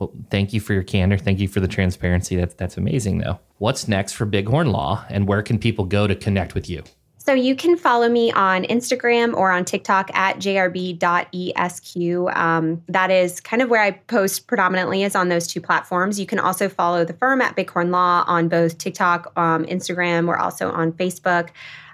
Well, 0.03 0.11
thank 0.29 0.51
you 0.51 0.59
for 0.59 0.73
your 0.73 0.83
candor. 0.83 1.17
Thank 1.17 1.39
you 1.39 1.47
for 1.47 1.61
the 1.61 1.67
transparency. 1.67 2.35
That's 2.35 2.53
that's 2.55 2.75
amazing 2.75 3.19
though. 3.19 3.39
What's 3.59 3.87
next 3.87 4.13
for 4.13 4.25
Bighorn 4.25 4.67
Law 4.67 5.05
and 5.09 5.27
where 5.27 5.41
can 5.41 5.57
people 5.57 5.85
go 5.85 6.07
to 6.07 6.15
connect 6.15 6.53
with 6.55 6.69
you? 6.69 6.83
So 7.19 7.33
you 7.33 7.55
can 7.55 7.77
follow 7.77 8.09
me 8.09 8.33
on 8.33 8.63
Instagram 8.63 9.33
or 9.33 9.49
on 9.49 9.63
TikTok 9.63 10.13
at 10.13 10.39
jrb.esq. 10.39 12.35
Um, 12.37 12.83
that 12.89 13.11
is 13.11 13.39
kind 13.39 13.61
of 13.61 13.69
where 13.69 13.81
I 13.81 13.91
post 13.91 14.47
predominantly 14.47 15.03
is 15.03 15.15
on 15.15 15.29
those 15.29 15.47
two 15.47 15.61
platforms. 15.61 16.19
You 16.19 16.25
can 16.25 16.37
also 16.37 16.67
follow 16.67 17.05
the 17.05 17.13
firm 17.13 17.39
at 17.39 17.55
Bighorn 17.55 17.91
Law 17.91 18.25
on 18.27 18.49
both 18.49 18.77
TikTok, 18.77 19.31
um, 19.37 19.63
Instagram. 19.67 20.27
We're 20.27 20.35
also 20.35 20.69
on 20.69 20.91
Facebook. 20.91 21.51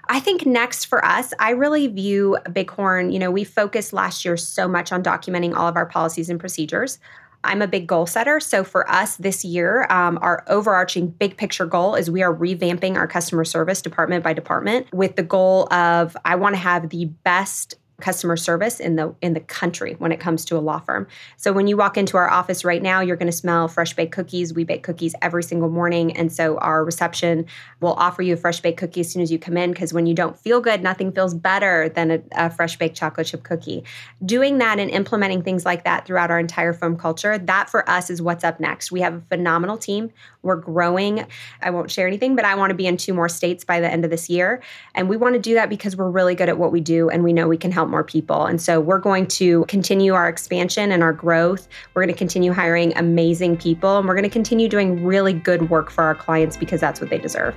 I 0.08 0.18
think 0.18 0.44
next 0.46 0.86
for 0.86 1.04
us, 1.04 1.32
I 1.38 1.50
really 1.50 1.86
view 1.86 2.36
Bighorn, 2.52 3.12
you 3.12 3.20
know, 3.20 3.30
we 3.30 3.44
focused 3.44 3.92
last 3.92 4.24
year 4.24 4.36
so 4.36 4.66
much 4.66 4.90
on 4.90 5.04
documenting 5.04 5.54
all 5.54 5.68
of 5.68 5.76
our 5.76 5.86
policies 5.86 6.28
and 6.28 6.40
procedures. 6.40 6.98
I'm 7.42 7.62
a 7.62 7.66
big 7.66 7.86
goal 7.86 8.06
setter. 8.06 8.40
So 8.40 8.64
for 8.64 8.90
us 8.90 9.16
this 9.16 9.44
year, 9.44 9.86
um, 9.90 10.18
our 10.20 10.44
overarching 10.46 11.08
big 11.08 11.36
picture 11.36 11.66
goal 11.66 11.94
is 11.94 12.10
we 12.10 12.22
are 12.22 12.34
revamping 12.34 12.96
our 12.96 13.06
customer 13.06 13.44
service 13.44 13.80
department 13.80 14.22
by 14.22 14.32
department 14.32 14.92
with 14.92 15.16
the 15.16 15.22
goal 15.22 15.72
of 15.72 16.16
I 16.24 16.36
want 16.36 16.54
to 16.54 16.60
have 16.60 16.90
the 16.90 17.06
best 17.06 17.74
customer 18.00 18.36
service 18.36 18.80
in 18.80 18.96
the 18.96 19.14
in 19.20 19.34
the 19.34 19.40
country 19.40 19.94
when 19.98 20.12
it 20.12 20.20
comes 20.20 20.44
to 20.46 20.56
a 20.56 20.60
law 20.60 20.78
firm. 20.78 21.06
So 21.36 21.52
when 21.52 21.66
you 21.66 21.76
walk 21.76 21.96
into 21.96 22.16
our 22.16 22.30
office 22.30 22.64
right 22.64 22.82
now, 22.82 23.00
you're 23.00 23.16
going 23.16 23.30
to 23.30 23.36
smell 23.36 23.68
fresh 23.68 23.94
baked 23.94 24.12
cookies. 24.12 24.52
We 24.54 24.64
bake 24.64 24.82
cookies 24.82 25.14
every 25.22 25.42
single 25.42 25.68
morning, 25.68 26.16
and 26.16 26.32
so 26.32 26.58
our 26.58 26.84
reception 26.84 27.46
will 27.80 27.94
offer 27.94 28.22
you 28.22 28.34
a 28.34 28.36
fresh 28.36 28.60
baked 28.60 28.78
cookie 28.78 29.00
as 29.00 29.10
soon 29.10 29.22
as 29.22 29.30
you 29.30 29.38
come 29.38 29.56
in 29.56 29.70
because 29.70 29.92
when 29.92 30.06
you 30.06 30.14
don't 30.14 30.38
feel 30.38 30.60
good, 30.60 30.82
nothing 30.82 31.12
feels 31.12 31.34
better 31.34 31.88
than 31.88 32.10
a, 32.10 32.22
a 32.32 32.50
fresh 32.50 32.76
baked 32.76 32.96
chocolate 32.96 33.26
chip 33.26 33.42
cookie. 33.42 33.84
Doing 34.24 34.58
that 34.58 34.78
and 34.78 34.90
implementing 34.90 35.42
things 35.42 35.64
like 35.64 35.84
that 35.84 36.06
throughout 36.06 36.30
our 36.30 36.38
entire 36.38 36.72
firm 36.72 36.96
culture, 36.96 37.38
that 37.38 37.70
for 37.70 37.88
us 37.88 38.10
is 38.10 38.22
what's 38.22 38.44
up 38.44 38.60
next. 38.60 38.90
We 38.90 39.00
have 39.00 39.14
a 39.14 39.20
phenomenal 39.22 39.76
team. 39.76 40.10
We're 40.42 40.56
growing. 40.56 41.26
I 41.62 41.70
won't 41.70 41.90
share 41.90 42.06
anything, 42.06 42.34
but 42.36 42.44
I 42.44 42.54
want 42.54 42.70
to 42.70 42.74
be 42.74 42.86
in 42.86 42.96
two 42.96 43.12
more 43.12 43.28
states 43.28 43.64
by 43.64 43.80
the 43.80 43.90
end 43.90 44.04
of 44.04 44.10
this 44.10 44.30
year, 44.30 44.62
and 44.94 45.08
we 45.08 45.16
want 45.16 45.34
to 45.34 45.40
do 45.40 45.54
that 45.54 45.68
because 45.68 45.96
we're 45.96 46.10
really 46.10 46.34
good 46.34 46.48
at 46.48 46.58
what 46.58 46.72
we 46.72 46.80
do 46.80 47.10
and 47.10 47.22
we 47.22 47.32
know 47.32 47.48
we 47.48 47.58
can 47.58 47.72
help 47.72 47.89
more 47.90 48.04
people. 48.04 48.46
And 48.46 48.60
so 48.60 48.80
we're 48.80 48.98
going 48.98 49.26
to 49.28 49.64
continue 49.66 50.14
our 50.14 50.28
expansion 50.28 50.92
and 50.92 51.02
our 51.02 51.12
growth. 51.12 51.68
We're 51.94 52.02
going 52.02 52.14
to 52.14 52.18
continue 52.18 52.52
hiring 52.52 52.96
amazing 52.96 53.56
people 53.56 53.98
and 53.98 54.06
we're 54.06 54.14
going 54.14 54.24
to 54.24 54.30
continue 54.30 54.68
doing 54.68 55.04
really 55.04 55.32
good 55.32 55.70
work 55.70 55.90
for 55.90 56.04
our 56.04 56.14
clients 56.14 56.56
because 56.56 56.80
that's 56.80 57.00
what 57.00 57.10
they 57.10 57.18
deserve. 57.18 57.54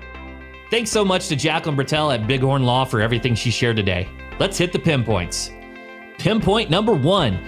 Thanks 0.69 0.89
so 0.89 1.05
much 1.05 1.27
to 1.27 1.35
Jacqueline 1.35 1.75
Bretell 1.75 2.13
at 2.13 2.27
Bighorn 2.27 2.63
Law 2.63 2.85
for 2.85 2.99
everything 2.99 3.35
she 3.35 3.51
shared 3.51 3.75
today. 3.75 4.09
Let's 4.39 4.57
hit 4.57 4.71
the 4.73 4.79
pinpoints. 4.79 5.51
Pinpoint 6.17 6.69
number 6.69 6.93
one 6.93 7.39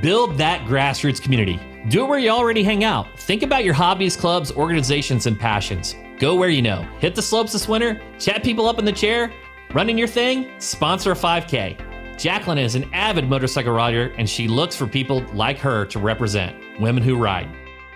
build 0.00 0.38
that 0.38 0.60
grassroots 0.66 1.20
community. 1.20 1.60
Do 1.88 2.04
it 2.04 2.08
where 2.08 2.18
you 2.18 2.30
already 2.30 2.62
hang 2.62 2.84
out. 2.84 3.06
Think 3.18 3.42
about 3.42 3.64
your 3.64 3.74
hobbies, 3.74 4.16
clubs, 4.16 4.52
organizations, 4.52 5.26
and 5.26 5.38
passions. 5.38 5.96
Go 6.18 6.36
where 6.36 6.50
you 6.50 6.62
know. 6.62 6.82
Hit 7.00 7.14
the 7.14 7.22
slopes 7.22 7.52
this 7.52 7.66
winter, 7.66 8.00
chat 8.18 8.44
people 8.44 8.68
up 8.68 8.78
in 8.78 8.84
the 8.84 8.92
chair, 8.92 9.32
running 9.72 9.96
your 9.96 10.08
thing, 10.08 10.50
sponsor 10.58 11.12
a 11.12 11.14
5K. 11.14 11.89
Jacqueline 12.20 12.58
is 12.58 12.74
an 12.74 12.84
avid 12.92 13.30
motorcycle 13.30 13.72
rider 13.72 14.12
and 14.18 14.28
she 14.28 14.46
looks 14.46 14.76
for 14.76 14.86
people 14.86 15.22
like 15.32 15.56
her 15.56 15.86
to 15.86 15.98
represent 15.98 16.54
women 16.78 17.02
who 17.02 17.16
ride. 17.16 17.48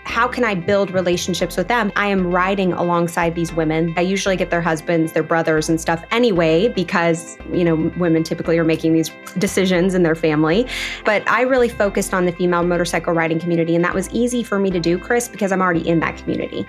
How 0.05 0.27
can 0.27 0.45
I 0.45 0.55
build 0.55 0.93
relationships 0.93 1.59
with 1.59 1.69
them? 1.69 1.93
I 1.95 2.07
am 2.07 2.31
riding 2.31 2.73
alongside 2.73 3.35
these 3.35 3.53
women. 3.53 3.93
I 3.99 4.01
usually 4.01 4.37
get 4.37 4.49
their 4.49 4.63
husbands, 4.63 5.13
their 5.13 5.23
brothers, 5.23 5.69
and 5.69 5.79
stuff 5.79 6.03
anyway, 6.11 6.69
because, 6.69 7.37
you 7.53 7.65
know, 7.65 7.93
women 7.99 8.23
typically 8.23 8.59
are 8.59 8.65
making 8.65 8.95
these 8.95 9.11
decisions 9.37 9.93
in 9.93 10.05
their 10.05 10.15
family. 10.15 10.67
But 11.05 11.29
I 11.29 11.43
really 11.43 11.69
focused 11.69 12.15
on 12.15 12.25
the 12.25 12.33
female 12.33 12.63
motorcycle 12.63 13.13
riding 13.13 13.39
community, 13.39 13.75
and 13.75 13.85
that 13.85 13.95
was 13.95 14.09
easy 14.11 14.43
for 14.43 14.59
me 14.59 14.71
to 14.71 14.81
do, 14.81 14.99
Chris, 14.99 15.29
because 15.29 15.53
I'm 15.53 15.61
already 15.61 15.87
in 15.87 16.01
that 16.01 16.17
community. 16.17 16.67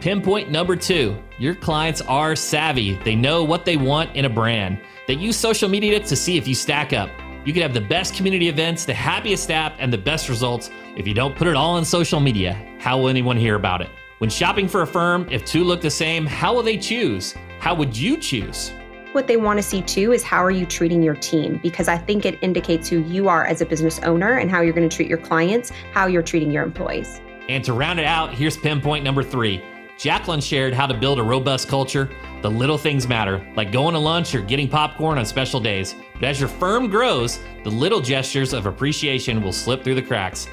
Pinpoint 0.00 0.50
number 0.50 0.76
two 0.76 1.16
your 1.38 1.54
clients 1.54 2.00
are 2.02 2.34
savvy, 2.36 2.94
they 3.04 3.14
know 3.14 3.44
what 3.44 3.64
they 3.64 3.76
want 3.76 4.14
in 4.16 4.24
a 4.24 4.28
brand. 4.28 4.78
They 5.06 5.14
use 5.14 5.36
social 5.36 5.68
media 5.68 6.00
to 6.00 6.16
see 6.16 6.36
if 6.36 6.48
you 6.48 6.54
stack 6.54 6.92
up. 6.92 7.10
You 7.44 7.52
can 7.52 7.62
have 7.62 7.74
the 7.74 7.80
best 7.80 8.14
community 8.14 8.48
events, 8.48 8.84
the 8.84 8.94
happiest 8.94 9.44
staff, 9.44 9.72
and 9.78 9.92
the 9.92 9.98
best 9.98 10.28
results. 10.28 10.70
If 10.96 11.06
you 11.06 11.14
don't 11.14 11.36
put 11.36 11.46
it 11.46 11.54
all 11.54 11.74
on 11.74 11.84
social 11.84 12.20
media, 12.20 12.54
how 12.78 12.98
will 12.98 13.08
anyone 13.08 13.36
hear 13.36 13.54
about 13.54 13.82
it? 13.82 13.88
When 14.18 14.30
shopping 14.30 14.66
for 14.66 14.82
a 14.82 14.86
firm, 14.86 15.28
if 15.30 15.44
two 15.44 15.62
look 15.62 15.80
the 15.80 15.90
same, 15.90 16.26
how 16.26 16.54
will 16.54 16.62
they 16.62 16.78
choose? 16.78 17.34
How 17.58 17.74
would 17.74 17.96
you 17.96 18.16
choose? 18.16 18.72
What 19.12 19.26
they 19.26 19.36
want 19.36 19.58
to 19.58 19.62
see 19.62 19.82
too 19.82 20.12
is 20.12 20.22
how 20.22 20.42
are 20.44 20.50
you 20.50 20.66
treating 20.66 21.02
your 21.02 21.14
team? 21.14 21.60
Because 21.62 21.88
I 21.88 21.98
think 21.98 22.24
it 22.24 22.38
indicates 22.42 22.88
who 22.88 23.00
you 23.04 23.28
are 23.28 23.44
as 23.44 23.60
a 23.60 23.66
business 23.66 23.98
owner 24.00 24.38
and 24.38 24.50
how 24.50 24.60
you're 24.60 24.74
going 24.74 24.88
to 24.88 24.94
treat 24.94 25.08
your 25.08 25.18
clients, 25.18 25.70
how 25.92 26.06
you're 26.06 26.22
treating 26.22 26.50
your 26.50 26.64
employees. 26.64 27.20
And 27.48 27.62
to 27.64 27.72
round 27.72 28.00
it 28.00 28.06
out, 28.06 28.34
here's 28.34 28.56
pinpoint 28.56 29.04
number 29.04 29.22
three 29.22 29.62
Jacqueline 29.98 30.40
shared 30.40 30.74
how 30.74 30.86
to 30.86 30.94
build 30.94 31.18
a 31.18 31.22
robust 31.22 31.68
culture. 31.68 32.10
The 32.42 32.50
little 32.50 32.76
things 32.76 33.08
matter, 33.08 33.46
like 33.56 33.72
going 33.72 33.94
to 33.94 33.98
lunch 33.98 34.34
or 34.34 34.42
getting 34.42 34.68
popcorn 34.68 35.18
on 35.18 35.24
special 35.24 35.58
days. 35.58 35.94
But 36.14 36.24
as 36.24 36.40
your 36.40 36.48
firm 36.48 36.88
grows, 36.88 37.40
the 37.64 37.70
little 37.70 38.00
gestures 38.00 38.52
of 38.52 38.66
appreciation 38.66 39.42
will 39.42 39.52
slip 39.52 39.82
through 39.82 39.94
the 39.94 40.02
cracks. 40.02 40.48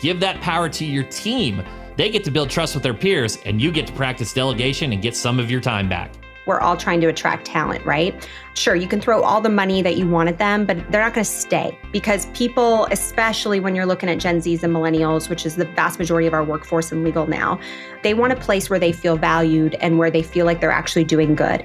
Give 0.00 0.20
that 0.20 0.40
power 0.40 0.68
to 0.68 0.84
your 0.84 1.04
team. 1.04 1.62
They 1.96 2.10
get 2.10 2.24
to 2.24 2.30
build 2.30 2.50
trust 2.50 2.74
with 2.74 2.82
their 2.82 2.94
peers, 2.94 3.38
and 3.44 3.60
you 3.60 3.72
get 3.72 3.86
to 3.88 3.92
practice 3.92 4.32
delegation 4.32 4.92
and 4.92 5.02
get 5.02 5.16
some 5.16 5.38
of 5.38 5.50
your 5.50 5.60
time 5.60 5.88
back 5.88 6.12
we're 6.46 6.60
all 6.60 6.76
trying 6.76 7.00
to 7.00 7.08
attract 7.08 7.46
talent, 7.46 7.84
right? 7.84 8.28
Sure, 8.54 8.74
you 8.74 8.86
can 8.86 9.00
throw 9.00 9.22
all 9.22 9.40
the 9.40 9.48
money 9.48 9.82
that 9.82 9.96
you 9.96 10.08
want 10.08 10.28
at 10.28 10.38
them, 10.38 10.66
but 10.66 10.76
they're 10.90 11.02
not 11.02 11.14
going 11.14 11.24
to 11.24 11.30
stay 11.30 11.78
because 11.92 12.26
people, 12.26 12.86
especially 12.90 13.60
when 13.60 13.74
you're 13.74 13.86
looking 13.86 14.08
at 14.08 14.18
Gen 14.18 14.38
Zs 14.38 14.62
and 14.62 14.74
millennials, 14.74 15.28
which 15.28 15.46
is 15.46 15.56
the 15.56 15.64
vast 15.64 15.98
majority 15.98 16.26
of 16.26 16.34
our 16.34 16.44
workforce 16.44 16.92
in 16.92 17.02
legal 17.02 17.26
now, 17.26 17.58
they 18.02 18.14
want 18.14 18.32
a 18.32 18.36
place 18.36 18.68
where 18.68 18.78
they 18.78 18.92
feel 18.92 19.16
valued 19.16 19.74
and 19.76 19.98
where 19.98 20.10
they 20.10 20.22
feel 20.22 20.46
like 20.46 20.60
they're 20.60 20.70
actually 20.70 21.04
doing 21.04 21.34
good. 21.34 21.64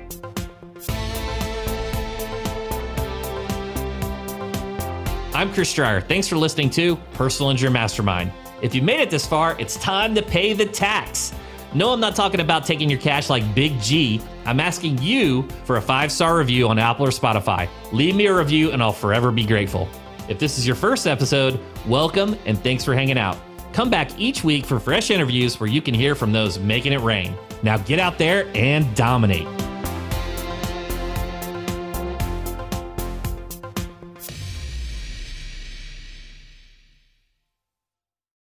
I'm 5.34 5.54
Chris 5.54 5.74
Dreyer. 5.74 6.02
Thanks 6.02 6.28
for 6.28 6.36
listening 6.36 6.70
to 6.72 6.98
Personal 7.14 7.50
Injury 7.50 7.70
Mastermind. 7.70 8.32
If 8.62 8.76
you 8.76 8.82
made 8.82 9.00
it 9.00 9.10
this 9.10 9.26
far, 9.26 9.58
it's 9.58 9.78
time 9.78 10.14
to 10.16 10.22
pay 10.22 10.52
the 10.52 10.66
tax. 10.66 11.34
No, 11.74 11.94
I'm 11.94 12.00
not 12.00 12.16
talking 12.16 12.40
about 12.40 12.66
taking 12.66 12.90
your 12.90 13.00
cash 13.00 13.30
like 13.30 13.54
Big 13.54 13.80
G. 13.80 14.20
I'm 14.46 14.60
asking 14.60 14.98
you 15.04 15.44
for 15.66 15.78
a 15.78 15.82
five 15.82 16.12
star 16.12 16.38
review 16.38 16.68
on 16.68 16.80
Apple 16.80 17.06
or 17.06 17.10
Spotify. 17.10 17.70
Leave 17.92 18.16
me 18.16 18.26
a 18.26 18.36
review 18.36 18.72
and 18.72 18.82
I'll 18.82 18.92
forever 18.92 19.32
be 19.32 19.46
grateful. 19.46 19.88
If 20.28 20.40
this 20.40 20.58
is 20.58 20.66
your 20.66 20.76
first 20.76 21.06
episode, 21.06 21.60
welcome 21.88 22.36
and 22.46 22.58
thanks 22.64 22.84
for 22.84 22.96
hanging 22.96 23.20
out. 23.20 23.38
Come 23.72 23.92
back 23.92 24.18
each 24.20 24.44
week 24.44 24.66
for 24.66 24.80
fresh 24.80 25.12
interviews 25.12 25.60
where 25.60 25.70
you 25.70 25.82
can 25.82 25.94
hear 25.94 26.16
from 26.16 26.32
those 26.32 26.58
making 26.58 26.94
it 26.94 27.02
rain. 27.02 27.36
Now 27.62 27.78
get 27.78 28.00
out 28.00 28.18
there 28.18 28.50
and 28.56 28.96
dominate. 28.96 29.48